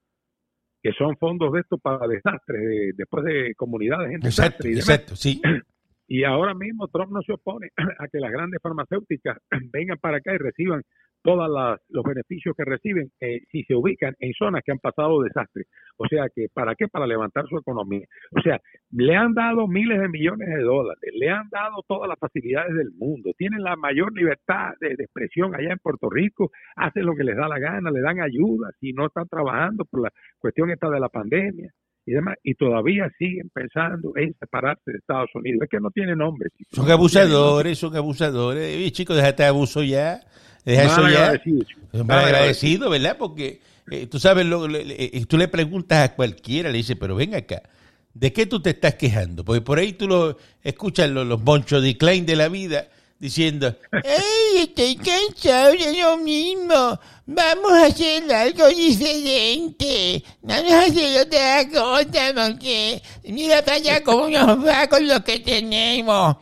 que 0.81 0.93
son 0.93 1.15
fondos 1.17 1.51
de 1.53 1.59
estos 1.59 1.79
para 1.81 2.07
desastres 2.07 2.61
de- 2.61 2.91
después 2.95 3.23
de 3.25 3.53
comunidades 3.55 4.09
en 4.11 4.25
Exacto, 4.25 4.63
desastre 4.63 4.69
y 4.69 4.73
demás. 4.73 4.89
exacto, 4.89 5.15
sí. 5.15 5.41
Y 6.11 6.23
ahora 6.23 6.55
mismo 6.55 6.87
Trump 6.87 7.11
no 7.11 7.21
se 7.21 7.33
opone 7.33 7.69
a 7.99 8.07
que 8.07 8.19
las 8.19 8.31
grandes 8.31 8.59
farmacéuticas 8.63 9.37
vengan 9.71 9.97
para 9.99 10.17
acá 10.17 10.33
y 10.33 10.37
reciban 10.39 10.81
todos 11.21 11.49
los 11.89 12.03
beneficios 12.03 12.55
que 12.55 12.63
reciben 12.65 13.11
eh, 13.19 13.41
si 13.51 13.63
se 13.63 13.75
ubican 13.75 14.15
en 14.19 14.33
zonas 14.33 14.61
que 14.65 14.71
han 14.71 14.79
pasado 14.79 15.21
desastres. 15.21 15.67
O 15.97 16.07
sea 16.07 16.27
que, 16.33 16.47
¿para 16.53 16.75
qué? 16.75 16.87
Para 16.87 17.05
levantar 17.05 17.45
su 17.47 17.57
economía. 17.57 18.05
O 18.31 18.41
sea, 18.41 18.59
le 18.91 19.15
han 19.15 19.33
dado 19.33 19.67
miles 19.67 19.99
de 19.99 20.07
millones 20.07 20.47
de 20.47 20.61
dólares, 20.61 21.11
le 21.13 21.29
han 21.29 21.49
dado 21.49 21.83
todas 21.87 22.07
las 22.07 22.17
facilidades 22.19 22.73
del 22.73 22.91
mundo, 22.97 23.31
tienen 23.37 23.63
la 23.63 23.75
mayor 23.75 24.13
libertad 24.13 24.73
de, 24.79 24.95
de 24.95 25.03
expresión 25.03 25.55
allá 25.55 25.71
en 25.73 25.79
Puerto 25.79 26.09
Rico, 26.09 26.51
hacen 26.75 27.05
lo 27.05 27.15
que 27.15 27.23
les 27.23 27.35
da 27.35 27.47
la 27.47 27.59
gana, 27.59 27.91
le 27.91 28.01
dan 28.01 28.21
ayuda 28.21 28.69
si 28.79 28.93
no 28.93 29.07
están 29.07 29.27
trabajando 29.27 29.85
por 29.85 30.03
la 30.03 30.11
cuestión 30.39 30.69
esta 30.71 30.89
de 30.89 30.99
la 30.99 31.09
pandemia 31.09 31.71
y 32.05 32.13
demás, 32.13 32.37
y 32.43 32.55
todavía 32.55 33.07
siguen 33.17 33.49
pensando 33.53 34.13
en 34.15 34.33
separarse 34.39 34.91
de 34.91 34.97
Estados 34.97 35.29
Unidos. 35.35 35.61
Es 35.63 35.69
que 35.69 35.79
no 35.79 35.91
tiene 35.91 36.15
nombre. 36.15 36.49
Son 36.71 36.89
abusadores, 36.89 37.77
son 37.77 37.95
abusadores. 37.95 38.75
Oye, 38.75 38.91
chicos, 38.91 39.15
déjate 39.15 39.43
de 39.43 39.49
abuso 39.49 39.83
ya. 39.83 40.21
Deja 40.65 40.83
eso 40.83 41.01
Mal 41.01 41.13
ya. 41.13 41.19
agradecido, 41.25 41.65
Mal 41.93 42.05
mal 42.05 42.25
agradecido, 42.25 42.89
¿verdad? 42.89 43.17
Porque 43.17 43.61
eh, 43.91 44.07
tú 44.07 44.19
sabes, 44.19 44.45
lo, 44.45 44.67
le- 44.67 44.85
le- 44.85 44.95
eh, 45.05 45.25
tú 45.27 45.37
le 45.37 45.47
preguntas 45.47 46.09
a 46.09 46.15
cualquiera, 46.15 46.69
le 46.69 46.77
dices, 46.77 46.95
pero 46.99 47.15
ven 47.15 47.33
acá, 47.35 47.63
¿de 48.13 48.31
qué 48.33 48.45
tú 48.45 48.61
te 48.61 48.71
estás 48.71 48.95
quejando? 48.95 49.43
Porque 49.45 49.61
por 49.61 49.79
ahí 49.79 49.93
tú 49.93 50.07
lo 50.07 50.37
escuchas 50.63 51.09
los, 51.09 51.25
los 51.25 51.41
monchos 51.41 51.81
de 51.81 51.97
Klein 51.97 52.25
de 52.25 52.35
la 52.35 52.49
vida 52.49 52.87
diciendo, 53.19 53.75
¡Ey, 54.03 54.61
estoy 54.63 54.95
cansado 54.95 55.71
de 55.71 56.01
lo 56.01 56.17
mismo! 56.17 56.99
Vamos 57.25 57.71
a 57.73 57.85
hacer 57.85 58.31
algo 58.33 58.67
diferente. 58.69 60.23
Vamos 60.41 60.71
a 60.71 60.83
hacer 60.83 61.21
otra 61.27 61.67
cosa 61.69 62.33
porque 62.35 63.01
mira 63.25 63.61
para 63.63 63.77
allá 63.77 64.03
cómo 64.03 64.27
nos 64.29 64.65
va 64.65 64.87
con 64.87 65.07
lo 65.07 65.23
que 65.23 65.39
tenemos. 65.39 66.35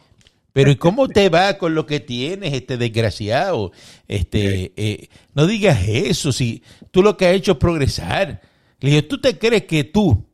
Pero 0.58 0.72
¿y 0.72 0.76
cómo 0.76 1.08
te 1.08 1.30
va 1.30 1.60
con 1.60 1.76
lo 1.76 1.86
que 1.86 2.00
tienes, 2.00 2.52
este 2.52 2.78
desgraciado? 2.78 3.72
Este, 4.08 4.74
eh, 4.76 5.10
no 5.36 5.46
digas 5.46 5.88
eso, 5.88 6.32
si 6.32 6.63
tú 6.89 7.04
lo 7.04 7.15
que 7.15 7.28
has 7.28 7.36
hecho 7.36 7.52
es 7.52 7.58
progresar. 7.60 8.41
Le 8.80 8.89
digo, 8.89 9.04
¿tú 9.04 9.22
te 9.22 9.38
crees 9.38 9.65
que 9.65 9.84
tú, 9.84 10.26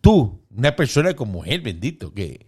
tú, 0.00 0.40
una 0.48 0.74
persona 0.74 1.12
como 1.12 1.44
él, 1.44 1.60
bendito, 1.60 2.14
que 2.14 2.46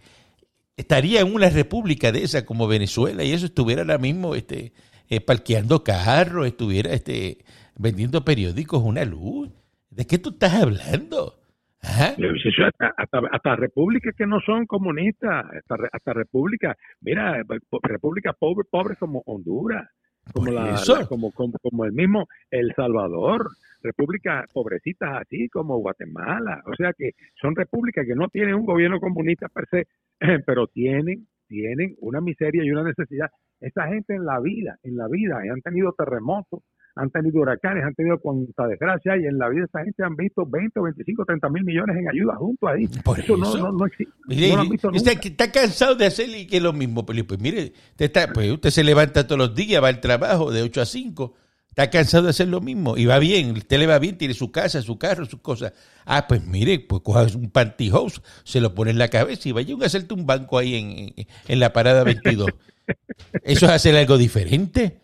estaría 0.75 1.21
en 1.21 1.35
una 1.35 1.51
república 1.51 2.11
de 2.11 2.23
esa 2.23 2.47
como 2.47 2.65
Venezuela 2.65 3.23
y 3.23 3.31
eso 3.31 3.45
estuviera 3.45 3.83
ahora 3.83 3.99
mismo 3.99 4.33
este, 4.33 4.73
eh, 5.07 5.21
parqueando 5.21 5.83
carros, 5.83 6.47
estuviera 6.47 6.95
este, 6.95 7.45
vendiendo 7.75 8.25
periódicos 8.25 8.81
una 8.83 9.05
luz? 9.05 9.51
¿De 9.91 10.07
qué 10.07 10.17
tú 10.17 10.31
estás 10.31 10.55
hablando? 10.55 11.42
¿Ah? 11.83 12.13
Le 12.17 12.31
dice, 12.33 12.49
"Eso 12.49 12.63
Hasta, 12.97 13.19
hasta, 13.31 13.55
repúblicas 13.55 14.15
que 14.15 14.25
no 14.25 14.39
son 14.41 14.65
comunistas, 14.65 15.45
hasta, 15.45 15.75
hasta 15.91 16.13
repúblicas, 16.13 16.77
mira, 17.01 17.43
repúblicas 17.83 18.35
pobres, 18.39 18.67
pobres 18.71 18.97
como 18.97 19.21
Honduras, 19.25 19.87
como, 20.33 20.51
la, 20.51 20.75
eso. 20.75 20.99
la- 20.99 21.05
como, 21.05 21.31
como, 21.31 21.53
como 21.61 21.85
el 21.85 21.91
mismo 21.91 22.27
El 22.49 22.73
Salvador, 22.75 23.49
repúblicas 23.81 24.45
pobrecitas 24.53 25.21
así 25.21 25.49
como 25.49 25.77
Guatemala, 25.79 26.61
o 26.65 26.73
sea 26.75 26.93
que 26.93 27.11
son 27.41 27.55
repúblicas 27.55 28.05
que 28.07 28.15
no 28.15 28.29
tienen 28.29 28.55
un 28.55 28.65
gobierno 28.65 28.99
comunista 29.01 29.49
per 29.49 29.67
se, 29.69 29.87
pero 30.45 30.67
tienen, 30.67 31.27
tienen 31.47 31.95
una 31.99 32.21
miseria 32.21 32.63
y 32.63 32.71
una 32.71 32.83
necesidad. 32.83 33.29
Esa 33.59 33.87
gente 33.87 34.15
en 34.15 34.25
la 34.25 34.39
vida, 34.39 34.77
en 34.83 34.95
la 34.97 35.07
vida, 35.09 35.39
han 35.51 35.61
tenido 35.61 35.93
terremotos, 35.93 36.61
han 36.95 37.09
tenido 37.09 37.41
huracanes, 37.41 37.83
han 37.83 37.95
tenido 37.95 38.19
cuanta 38.19 38.67
desgracia 38.67 39.17
y 39.17 39.25
en 39.25 39.37
la 39.39 39.49
vida 39.49 39.65
esa 39.65 39.83
gente 39.83 40.03
han 40.03 40.15
visto 40.15 40.45
20, 40.45 40.79
25, 40.79 41.25
30 41.25 41.49
mil 41.49 41.63
millones 41.63 41.97
en 41.97 42.07
ayuda 42.09 42.35
junto 42.35 42.67
ahí. 42.67 42.87
Por 43.03 43.19
eso, 43.19 43.35
no, 43.35 43.49
eso. 43.49 43.57
no, 43.57 43.71
no 43.71 43.85
existe. 43.87 44.13
Mire, 44.27 44.49
no 44.49 44.55
lo 44.57 44.61
han 44.61 44.69
visto 44.69 44.91
nunca. 44.91 45.11
está 45.11 45.51
cansado 45.51 45.95
de 45.95 46.05
hacer 46.05 46.29
y 46.29 46.45
que 46.45 46.57
es 46.57 46.63
lo 46.63 46.71
mismo, 46.73 47.05
pero 47.05 47.25
pues 47.25 47.39
mire, 47.39 47.73
usted, 47.91 48.05
está, 48.05 48.27
pues 48.31 48.51
usted 48.51 48.69
se 48.69 48.83
levanta 48.83 49.25
todos 49.25 49.39
los 49.39 49.55
días, 49.55 49.81
va 49.83 49.87
al 49.87 49.99
trabajo 50.01 50.51
de 50.51 50.61
8 50.61 50.81
a 50.81 50.85
5, 50.85 51.33
está 51.69 51.89
cansado 51.89 52.25
de 52.25 52.29
hacer 52.29 52.47
lo 52.49 52.61
mismo 52.61 52.95
y 52.95 53.05
va 53.05 53.17
bien, 53.17 53.51
usted 53.57 53.79
le 53.79 53.87
va 53.87 53.97
bien, 53.97 54.15
tiene 54.19 54.35
su 54.35 54.51
casa, 54.51 54.79
su 54.83 54.99
carro, 54.99 55.25
sus 55.25 55.39
cosas. 55.41 55.73
Ah, 56.05 56.25
pues 56.27 56.45
mire, 56.45 56.79
pues 56.79 57.01
coja 57.01 57.25
un 57.35 57.49
pantyhose, 57.49 58.21
se 58.43 58.61
lo 58.61 58.75
pone 58.75 58.91
en 58.91 58.99
la 58.99 59.07
cabeza 59.07 59.49
y 59.49 59.51
vaya 59.51 59.73
a 59.81 59.85
hacerte 59.85 60.13
un 60.13 60.27
banco 60.27 60.59
ahí 60.59 60.75
en- 60.75 61.25
en 61.47 61.59
la 61.59 61.73
parada 61.73 62.03
22. 62.03 62.49
¿Eso 63.43 63.65
es 63.65 63.71
hacer 63.71 63.95
algo 63.95 64.17
diferente? 64.17 64.99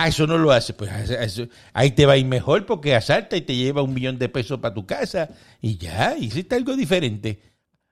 Ah, 0.00 0.08
eso 0.08 0.26
no 0.26 0.38
lo 0.38 0.52
hace. 0.52 0.74
Pues 0.74 0.90
eso- 1.10 1.48
ahí 1.72 1.90
te 1.90 2.06
va 2.06 2.12
a 2.12 2.16
ir 2.16 2.26
mejor 2.26 2.66
porque 2.66 2.94
asalta 2.94 3.36
y 3.36 3.40
te 3.40 3.56
lleva 3.56 3.82
un 3.82 3.92
millón 3.94 4.18
de 4.18 4.28
pesos 4.28 4.60
para 4.60 4.74
tu 4.74 4.86
casa 4.86 5.28
y 5.60 5.76
ya, 5.76 6.16
hiciste 6.16 6.54
algo 6.54 6.76
diferente. 6.76 7.40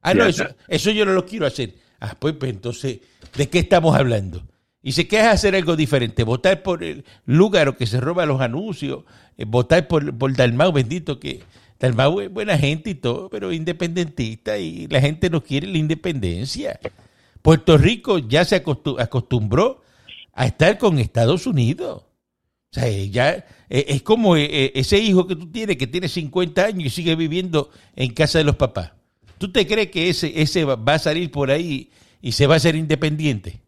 Ah, 0.02 0.14
no, 0.14 0.24
eso, 0.26 0.46
eso 0.68 0.90
yo 0.92 1.04
no 1.04 1.12
lo 1.12 1.26
quiero 1.26 1.46
hacer. 1.46 1.74
Ah, 1.98 2.14
pues, 2.18 2.34
pues 2.34 2.52
entonces, 2.52 3.00
¿de 3.36 3.48
qué 3.48 3.58
estamos 3.58 3.96
hablando? 3.96 4.46
Y 4.82 4.92
se 4.92 5.08
queda 5.08 5.32
hacer 5.32 5.56
algo 5.56 5.74
diferente, 5.74 6.22
votar 6.22 6.62
por 6.62 6.84
el 6.84 7.04
Lúgaro 7.24 7.76
que 7.76 7.86
se 7.88 8.00
roba 8.00 8.24
los 8.24 8.40
anuncios, 8.40 9.02
eh, 9.36 9.44
votar 9.44 9.88
por, 9.88 10.16
por 10.16 10.32
Dalmau, 10.36 10.70
bendito 10.70 11.18
que 11.18 11.42
Dalmau 11.80 12.20
es 12.20 12.30
buena 12.30 12.56
gente 12.56 12.90
y 12.90 12.94
todo, 12.94 13.28
pero 13.28 13.52
independentista 13.52 14.58
y 14.58 14.86
la 14.86 15.00
gente 15.00 15.28
no 15.28 15.42
quiere 15.42 15.66
la 15.66 15.78
independencia. 15.78 16.78
Puerto 17.42 17.76
Rico 17.76 18.18
ya 18.18 18.44
se 18.44 18.62
acostu- 18.62 19.00
acostumbró 19.00 19.82
a 20.36 20.46
estar 20.46 20.78
con 20.78 20.98
Estados 20.98 21.46
Unidos. 21.46 22.04
O 22.70 22.78
sea, 22.78 22.88
ya 22.88 23.32
eh, 23.68 23.86
es 23.88 24.02
como 24.02 24.36
eh, 24.36 24.44
eh, 24.44 24.72
ese 24.74 24.98
hijo 24.98 25.26
que 25.26 25.34
tú 25.34 25.50
tienes 25.50 25.76
que 25.76 25.86
tiene 25.86 26.08
50 26.08 26.64
años 26.64 26.84
y 26.84 26.90
sigue 26.90 27.16
viviendo 27.16 27.70
en 27.96 28.12
casa 28.12 28.38
de 28.38 28.44
los 28.44 28.56
papás. 28.56 28.92
¿Tú 29.38 29.50
te 29.50 29.66
crees 29.66 29.90
que 29.90 30.08
ese, 30.08 30.40
ese 30.40 30.64
va 30.64 30.94
a 30.94 30.98
salir 30.98 31.30
por 31.30 31.50
ahí 31.50 31.90
y 32.20 32.32
se 32.32 32.46
va 32.46 32.54
a 32.54 32.56
hacer 32.58 32.76
independiente? 32.76 33.60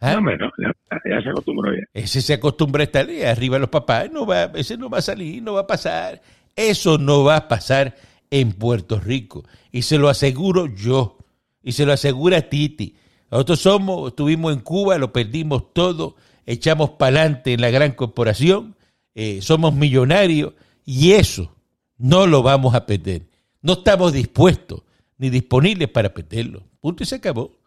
¿Ah? 0.00 0.14
No, 0.14 0.20
no, 0.20 0.50
ya, 0.58 0.72
ya 1.08 1.22
se 1.22 1.30
acostumbró 1.30 1.72
ya. 1.72 1.82
Ese 1.92 2.20
se 2.20 2.34
acostumbra 2.34 2.82
a 2.82 2.84
estar 2.84 3.08
ahí 3.08 3.22
arriba 3.22 3.56
de 3.56 3.60
los 3.60 3.70
papás, 3.70 4.10
no 4.12 4.26
va, 4.26 4.44
ese 4.54 4.76
no 4.76 4.90
va 4.90 4.98
a 4.98 5.02
salir, 5.02 5.42
no 5.42 5.54
va 5.54 5.62
a 5.62 5.66
pasar. 5.66 6.20
Eso 6.54 6.98
no 6.98 7.24
va 7.24 7.36
a 7.36 7.48
pasar 7.48 7.96
en 8.30 8.52
Puerto 8.52 8.98
Rico. 8.98 9.44
Y 9.70 9.82
se 9.82 9.98
lo 9.98 10.08
aseguro 10.08 10.66
yo. 10.66 11.18
Y 11.62 11.72
se 11.72 11.86
lo 11.86 11.92
asegura 11.92 12.42
Titi. 12.42 12.96
Nosotros 13.30 13.60
somos, 13.60 14.08
estuvimos 14.08 14.52
en 14.52 14.60
Cuba, 14.60 14.98
lo 14.98 15.12
perdimos 15.12 15.72
todo, 15.72 16.16
echamos 16.46 16.90
para 16.90 17.20
adelante 17.20 17.52
en 17.52 17.60
la 17.60 17.70
gran 17.70 17.92
corporación, 17.92 18.76
eh, 19.14 19.40
somos 19.42 19.74
millonarios 19.74 20.54
y 20.84 21.12
eso 21.12 21.54
no 21.98 22.26
lo 22.26 22.42
vamos 22.42 22.74
a 22.74 22.86
perder. 22.86 23.26
No 23.60 23.74
estamos 23.74 24.12
dispuestos 24.12 24.82
ni 25.18 25.30
disponibles 25.30 25.88
para 25.88 26.14
perderlo. 26.14 26.62
Punto 26.80 27.02
y 27.02 27.06
se 27.06 27.16
acabó. 27.16 27.58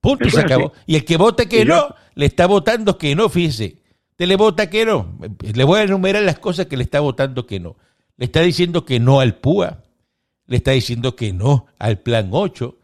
Punto 0.00 0.26
y 0.26 0.30
se 0.30 0.40
acabó. 0.40 0.72
Y 0.86 0.96
el 0.96 1.04
que 1.04 1.16
vote 1.16 1.48
que 1.48 1.64
no, 1.64 1.94
le 2.14 2.26
está 2.26 2.46
votando 2.46 2.98
que 2.98 3.14
no, 3.14 3.28
fíjese. 3.28 3.78
Te 4.16 4.26
le 4.26 4.36
vota 4.36 4.68
que 4.68 4.84
no. 4.84 5.18
Le 5.54 5.64
voy 5.64 5.80
a 5.80 5.82
enumerar 5.84 6.22
las 6.22 6.38
cosas 6.38 6.66
que 6.66 6.76
le 6.76 6.82
está 6.82 7.00
votando 7.00 7.46
que 7.46 7.60
no. 7.60 7.76
Le 8.16 8.24
está 8.24 8.40
diciendo 8.40 8.84
que 8.84 8.98
no 8.98 9.20
al 9.20 9.36
PUA. 9.36 9.84
Le 10.46 10.56
está 10.56 10.72
diciendo 10.72 11.14
que 11.14 11.32
no 11.32 11.66
al 11.78 11.98
Plan 12.00 12.30
8. 12.32 12.76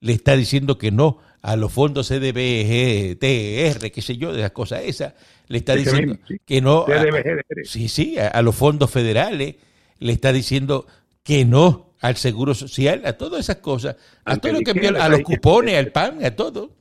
Le 0.00 0.12
está 0.12 0.36
diciendo 0.36 0.76
que 0.76 0.90
no 0.90 1.18
a 1.42 1.56
los 1.56 1.72
fondos 1.72 2.08
CDBG, 2.08 3.18
TR, 3.18 3.90
qué 3.90 4.00
sé 4.00 4.16
yo, 4.16 4.32
de 4.32 4.42
las 4.42 4.52
cosas 4.52 4.82
esas. 4.84 5.14
Le 5.48 5.58
está 5.58 5.74
diciendo 5.74 6.16
que 6.46 6.60
no 6.60 6.86
a, 6.86 7.04
sí, 7.64 7.88
sí, 7.88 8.18
a, 8.18 8.28
a 8.28 8.42
los 8.42 8.54
fondos 8.54 8.90
federales. 8.90 9.56
Le 9.98 10.12
está 10.12 10.32
diciendo 10.32 10.86
que 11.22 11.44
no 11.44 11.94
al 12.00 12.16
seguro 12.16 12.54
social, 12.54 13.02
a 13.04 13.12
todas 13.14 13.40
esas 13.40 13.56
cosas, 13.56 13.96
a 14.24 14.36
todo 14.36 14.52
lo 14.52 14.60
que 14.60 14.70
envió, 14.72 15.00
a 15.00 15.08
los 15.08 15.20
cupones, 15.20 15.76
al 15.78 15.92
PAN, 15.92 16.24
a 16.24 16.34
todo. 16.34 16.72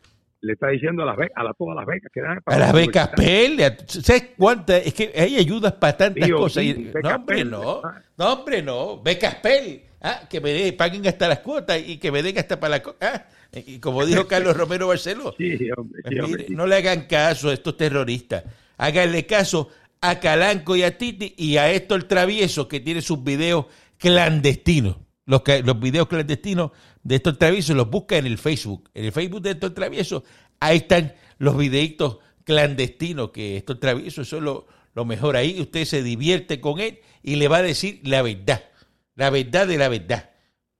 le 0.41 0.54
está 0.54 0.69
diciendo 0.69 1.04
a 1.04 1.06
las 1.06 1.17
becas, 1.17 1.38
a 1.38 1.43
la, 1.43 1.54
todas 1.54 1.76
las 1.76 1.86
becas 1.86 2.12
que 2.12 2.21
dan 2.21 2.39
a 2.43 2.58
las 2.58 2.74
becas 2.74 3.10
PEL, 3.10 3.60
¿sabes 3.88 4.30
cuántas? 4.38 4.86
Es 4.86 4.93
que 4.95 5.12
hay 5.15 5.38
ayudas 5.38 5.74
para 5.74 5.95
tantas 5.97 6.30
cosas. 6.32 6.63
sí, 6.63 6.69
Y- 6.69 6.91
no, 7.04 7.15
hombre, 7.15 7.36
PEL, 7.38 7.52
no. 7.52 7.82
No, 8.17 8.34
hombre, 8.34 8.62
no. 8.63 9.02
Becas 9.02 9.36
PEL. 9.36 9.84
Ah, 10.02 10.28
que 10.30 10.42
me 10.42 10.52
den- 10.52 10.76
paguen 10.76 11.08
hasta 11.08 11.28
las 11.28 11.40
cuotas 11.40 11.80
y 11.86 11.98
que 11.98 12.12
me 12.12 12.24
den 12.24 12.38
hasta 12.40 12.60
para 12.60 12.78
la... 12.78 12.84
Ah, 13.02 13.26
y 13.54 13.80
como 13.80 14.06
dijo 14.06 14.28
Carlos 14.28 14.56
Romero 14.58 14.88
Barceló. 14.88 15.36
Sí, 15.38 15.58
hombre, 15.78 16.02
sí, 16.04 16.10
Mire, 16.10 16.22
hombre, 16.24 16.46
sí. 16.48 16.54
no 16.56 16.66
le 16.66 16.76
hagan 16.76 17.02
caso 17.08 17.50
a 17.50 17.54
estos 17.54 17.78
terroristas. 17.78 18.44
Háganle 18.78 19.26
caso 19.28 19.70
a 20.02 20.20
Calanco 20.20 20.76
y 20.76 20.84
a 20.84 20.98
Titi 20.98 21.36
y 21.38 21.58
a 21.58 21.72
Héctor 21.72 22.06
Travieso, 22.06 22.68
que 22.68 22.80
tiene 22.80 23.02
sus 23.04 23.24
videos 23.24 23.66
clandestinos. 23.98 24.98
Los, 25.26 25.44
que- 25.44 25.62
los 25.62 25.80
videos 25.80 26.08
clandestinos 26.08 26.72
de 27.04 27.16
Héctor 27.16 27.38
Travieso 27.38 27.74
los 27.76 27.90
busca 27.90 28.18
en 28.18 28.26
el 28.26 28.38
Facebook. 28.38 28.90
En 28.94 29.06
el 29.06 29.12
Facebook 29.12 29.42
de 29.44 29.52
Héctor 29.52 29.74
Travieso, 29.76 30.24
ahí 30.60 30.78
están 30.78 31.14
los 31.38 31.56
videitos 31.58 32.18
clandestinos 32.44 33.30
que 33.32 33.58
Héctor 33.58 33.80
Travieso, 33.80 34.24
eso 34.24 34.38
es 34.38 34.44
lo, 34.44 34.66
lo 34.96 35.06
mejor. 35.06 35.36
Ahí 35.38 35.60
usted 35.62 35.86
se 35.86 36.02
divierte 36.04 36.60
con 36.60 36.80
él 36.80 37.00
y 37.22 37.36
le 37.36 37.48
va 37.48 37.58
a 37.58 37.62
decir 37.62 38.02
la 38.04 38.22
verdad. 38.24 38.64
La 39.22 39.30
verdad 39.30 39.68
de 39.68 39.78
la 39.78 39.88
verdad. 39.88 40.32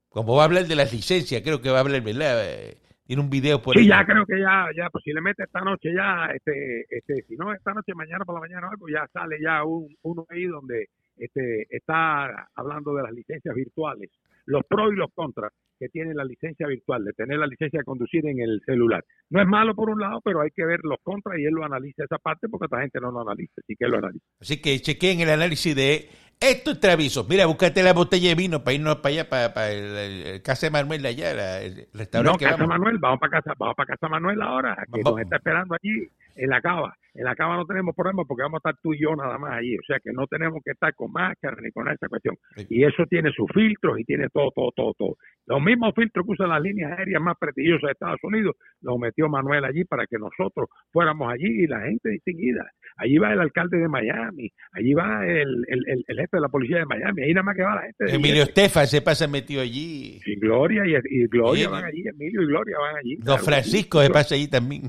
Como 0.08 0.34
va 0.34 0.42
a 0.42 0.46
hablar 0.46 0.64
de 0.66 0.74
las 0.74 0.92
licencias, 0.92 1.42
creo 1.42 1.62
que 1.62 1.70
va 1.70 1.76
a 1.78 1.80
hablar, 1.82 2.02
¿verdad? 2.02 2.42
Eh, 2.44 2.76
Tiene 3.06 3.22
un 3.22 3.30
video 3.30 3.62
por 3.62 3.76
Sí, 3.76 3.82
ahí. 3.82 3.86
ya 3.88 4.04
creo 4.04 4.26
que 4.26 4.36
ya, 4.40 4.66
ya 4.76 4.90
posiblemente 4.90 5.44
esta 5.44 5.60
noche 5.60 5.90
ya, 5.94 6.26
este, 6.34 6.86
este, 6.90 7.22
si 7.28 7.36
no 7.36 7.52
esta 7.54 7.72
noche, 7.72 7.94
mañana 7.94 8.24
por 8.24 8.34
la 8.34 8.40
mañana 8.40 8.66
o 8.66 8.70
algo, 8.72 8.88
ya 8.88 9.06
sale 9.12 9.36
ya 9.40 9.62
un, 9.62 9.94
uno 10.02 10.26
ahí 10.28 10.46
donde 10.46 10.88
este, 11.16 11.68
está 11.70 12.48
hablando 12.56 12.92
de 12.96 13.04
las 13.04 13.12
licencias 13.12 13.54
virtuales, 13.54 14.10
los 14.46 14.64
pros 14.68 14.92
y 14.92 14.96
los 14.96 15.10
contras 15.14 15.52
que 15.78 15.88
tiene 15.88 16.12
la 16.14 16.24
licencia 16.24 16.66
virtual, 16.66 17.04
de 17.04 17.12
tener 17.12 17.38
la 17.38 17.46
licencia 17.46 17.78
de 17.78 17.84
conducir 17.84 18.26
en 18.26 18.40
el 18.40 18.60
celular. 18.66 19.04
No 19.30 19.40
es 19.40 19.46
malo 19.48 19.74
por 19.74 19.88
un 19.90 20.00
lado, 20.00 20.20
pero 20.24 20.40
hay 20.40 20.50
que 20.50 20.64
ver 20.64 20.80
los 20.84 20.98
contras 21.02 21.38
y 21.38 21.44
él 21.44 21.54
lo 21.54 21.64
analiza 21.64 22.04
esa 22.04 22.18
parte 22.18 22.48
porque 22.48 22.66
otra 22.66 22.80
gente 22.82 23.00
no 23.00 23.10
lo 23.12 23.20
analiza, 23.20 23.54
así 23.62 23.74
que 23.76 23.84
él 23.86 23.90
lo 23.92 23.98
analiza. 23.98 24.24
Así 24.40 24.60
que 24.60 24.78
chequeen 24.80 25.20
el 25.20 25.30
análisis 25.30 25.74
de 25.76 26.08
estos 26.42 26.80
travisos. 26.80 27.28
Mira, 27.28 27.46
búscate 27.46 27.82
la 27.82 27.92
botella 27.92 28.28
de 28.30 28.34
vino 28.34 28.62
para 28.64 28.74
irnos 28.74 28.96
para 28.96 29.08
allá, 29.14 29.28
para, 29.28 29.54
para 29.54 29.70
el, 29.72 29.84
el- 29.96 30.26
el 30.26 30.42
Casa 30.42 30.66
de 30.66 30.70
Manuel 30.70 31.04
allá, 31.06 31.34
la- 31.34 31.60
el 31.62 31.88
restaurante 31.94 32.32
No, 32.32 32.38
que 32.38 32.44
Casa 32.44 32.56
vamos. 32.56 32.68
Manuel, 32.78 32.98
vamos 32.98 33.20
para 33.20 33.30
casa, 33.40 33.54
vamos 33.58 33.74
para 33.76 33.86
Casa 33.94 34.08
Manuel 34.08 34.42
ahora, 34.42 34.76
que 34.92 35.00
Vamos. 35.02 35.12
nos 35.12 35.20
está 35.22 35.36
esperando 35.36 35.74
allí 35.74 36.08
en 36.36 36.50
la 36.50 36.60
cava. 36.60 36.96
En 37.14 37.24
la 37.24 37.34
cava 37.34 37.56
no 37.56 37.66
tenemos 37.66 37.94
problema 37.94 38.24
porque 38.24 38.42
vamos 38.42 38.56
a 38.64 38.70
estar 38.70 38.80
tú 38.82 38.94
y 38.94 39.00
yo 39.02 39.14
nada 39.14 39.36
más 39.36 39.52
allí, 39.58 39.76
o 39.76 39.82
sea 39.86 40.00
que 40.00 40.12
no 40.12 40.26
tenemos 40.26 40.62
que 40.64 40.70
estar 40.72 40.94
con 40.94 41.12
máscara 41.12 41.56
ni 41.62 41.70
con 41.70 41.86
esa 41.88 42.08
cuestión. 42.08 42.36
Y 42.70 42.84
eso 42.84 43.04
tiene 43.08 43.30
sus 43.32 43.46
filtros 43.52 43.98
y 44.00 44.04
tiene 44.04 44.28
todo, 44.32 44.50
todo, 44.54 44.70
todo, 44.74 44.94
todo. 44.98 45.16
Los 45.46 45.60
mismos 45.62 45.92
filtros 45.94 46.24
que 46.24 46.32
usan 46.32 46.48
las 46.48 46.62
líneas 46.62 46.98
aéreas 46.98 47.20
más 47.20 47.36
prestigiosas 47.38 47.88
de 47.88 47.92
Estados 47.92 48.20
Unidos, 48.22 48.56
los 48.80 48.98
metió 48.98 49.28
Manuel 49.28 49.64
allí 49.64 49.84
para 49.84 50.06
que 50.06 50.16
nosotros 50.18 50.68
fuéramos 50.90 51.30
allí 51.30 51.64
y 51.64 51.66
la 51.66 51.80
gente 51.82 52.08
distinguida. 52.10 52.70
Allí 52.96 53.18
va 53.18 53.32
el 53.32 53.40
alcalde 53.40 53.78
de 53.78 53.88
Miami, 53.88 54.50
allí 54.72 54.94
va 54.94 55.26
el, 55.26 55.64
el, 55.68 55.82
el- 55.88 56.04
el 56.06 56.16
jefe 56.16 56.36
de 56.36 56.40
la 56.40 56.48
policía 56.48 56.78
de 56.78 56.86
Miami, 56.86 57.22
ahí 57.22 57.34
nada 57.34 57.42
más 57.44 57.56
que 57.56 57.62
va 57.62 57.74
la 57.74 57.82
gente 57.82 58.04
de 58.04 58.14
Emilio 58.14 58.42
Estefan 58.44 58.86
se 58.86 59.02
pasa 59.02 59.26
metido 59.28 59.60
allí. 59.60 60.18
y 60.24 60.36
Gloria 60.36 60.82
y, 60.86 60.94
y 61.10 61.26
Gloria 61.26 61.68
van 61.68 61.84
allí, 61.84 62.04
Emilio 62.06 62.42
y 62.42 62.46
Gloria 62.46 62.76
van 62.78 62.96
allí. 62.96 63.16
Don 63.16 63.38
Francisco 63.38 64.00
se 64.02 64.10
pasa 64.10 64.34
allí 64.34 64.48
también. 64.48 64.82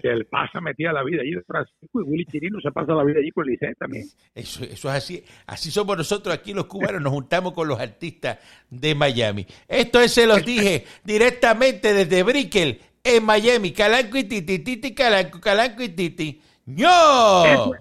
Que 0.00 0.08
el 0.08 0.26
pasa 0.26 0.60
metía 0.60 0.92
la 0.92 1.02
vida 1.02 1.22
allí 1.22 1.32
de 1.32 1.42
Francisco 1.42 2.00
y 2.00 2.04
Willy 2.04 2.24
Chirino 2.26 2.60
se 2.60 2.70
pasa 2.72 2.92
la 2.94 3.04
vida 3.04 3.18
allí 3.18 3.30
con 3.30 3.46
Licey 3.46 3.74
también. 3.74 4.04
Eso, 4.34 4.64
eso 4.64 4.88
es 4.88 4.94
así. 4.94 5.24
Así 5.46 5.70
somos 5.70 5.96
nosotros 5.96 6.34
aquí 6.34 6.52
los 6.52 6.66
cubanos, 6.66 7.00
nos 7.00 7.12
juntamos 7.12 7.52
con 7.52 7.68
los 7.68 7.78
artistas 7.78 8.38
de 8.68 8.94
Miami. 8.94 9.46
Esto 9.68 10.00
es, 10.00 10.12
se 10.12 10.26
los 10.26 10.44
dije 10.44 10.84
directamente 11.04 11.92
desde 11.92 12.22
Brickell, 12.22 12.78
en 13.02 13.24
Miami. 13.24 13.72
Calanco 13.72 14.18
y 14.18 14.24
Titi, 14.24 14.58
Titi, 14.60 14.94
Calanco, 14.94 15.40
Calanco 15.40 15.82
y 15.82 15.90
Titi. 15.90 16.40
¡No! 16.66 17.44
Eso, 17.46 17.74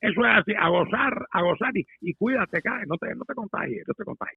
eso 0.00 0.20
es 0.24 0.32
así, 0.38 0.52
a 0.58 0.68
gozar, 0.68 1.26
a 1.30 1.42
gozar 1.42 1.76
y, 1.76 1.86
y 2.00 2.14
cuídate, 2.14 2.62
cae, 2.62 2.86
no 2.86 2.96
te, 2.96 3.14
no 3.14 3.24
te 3.24 3.34
contagies, 3.34 3.84
no 3.86 3.94
te 3.94 4.04
contagies. 4.04 4.28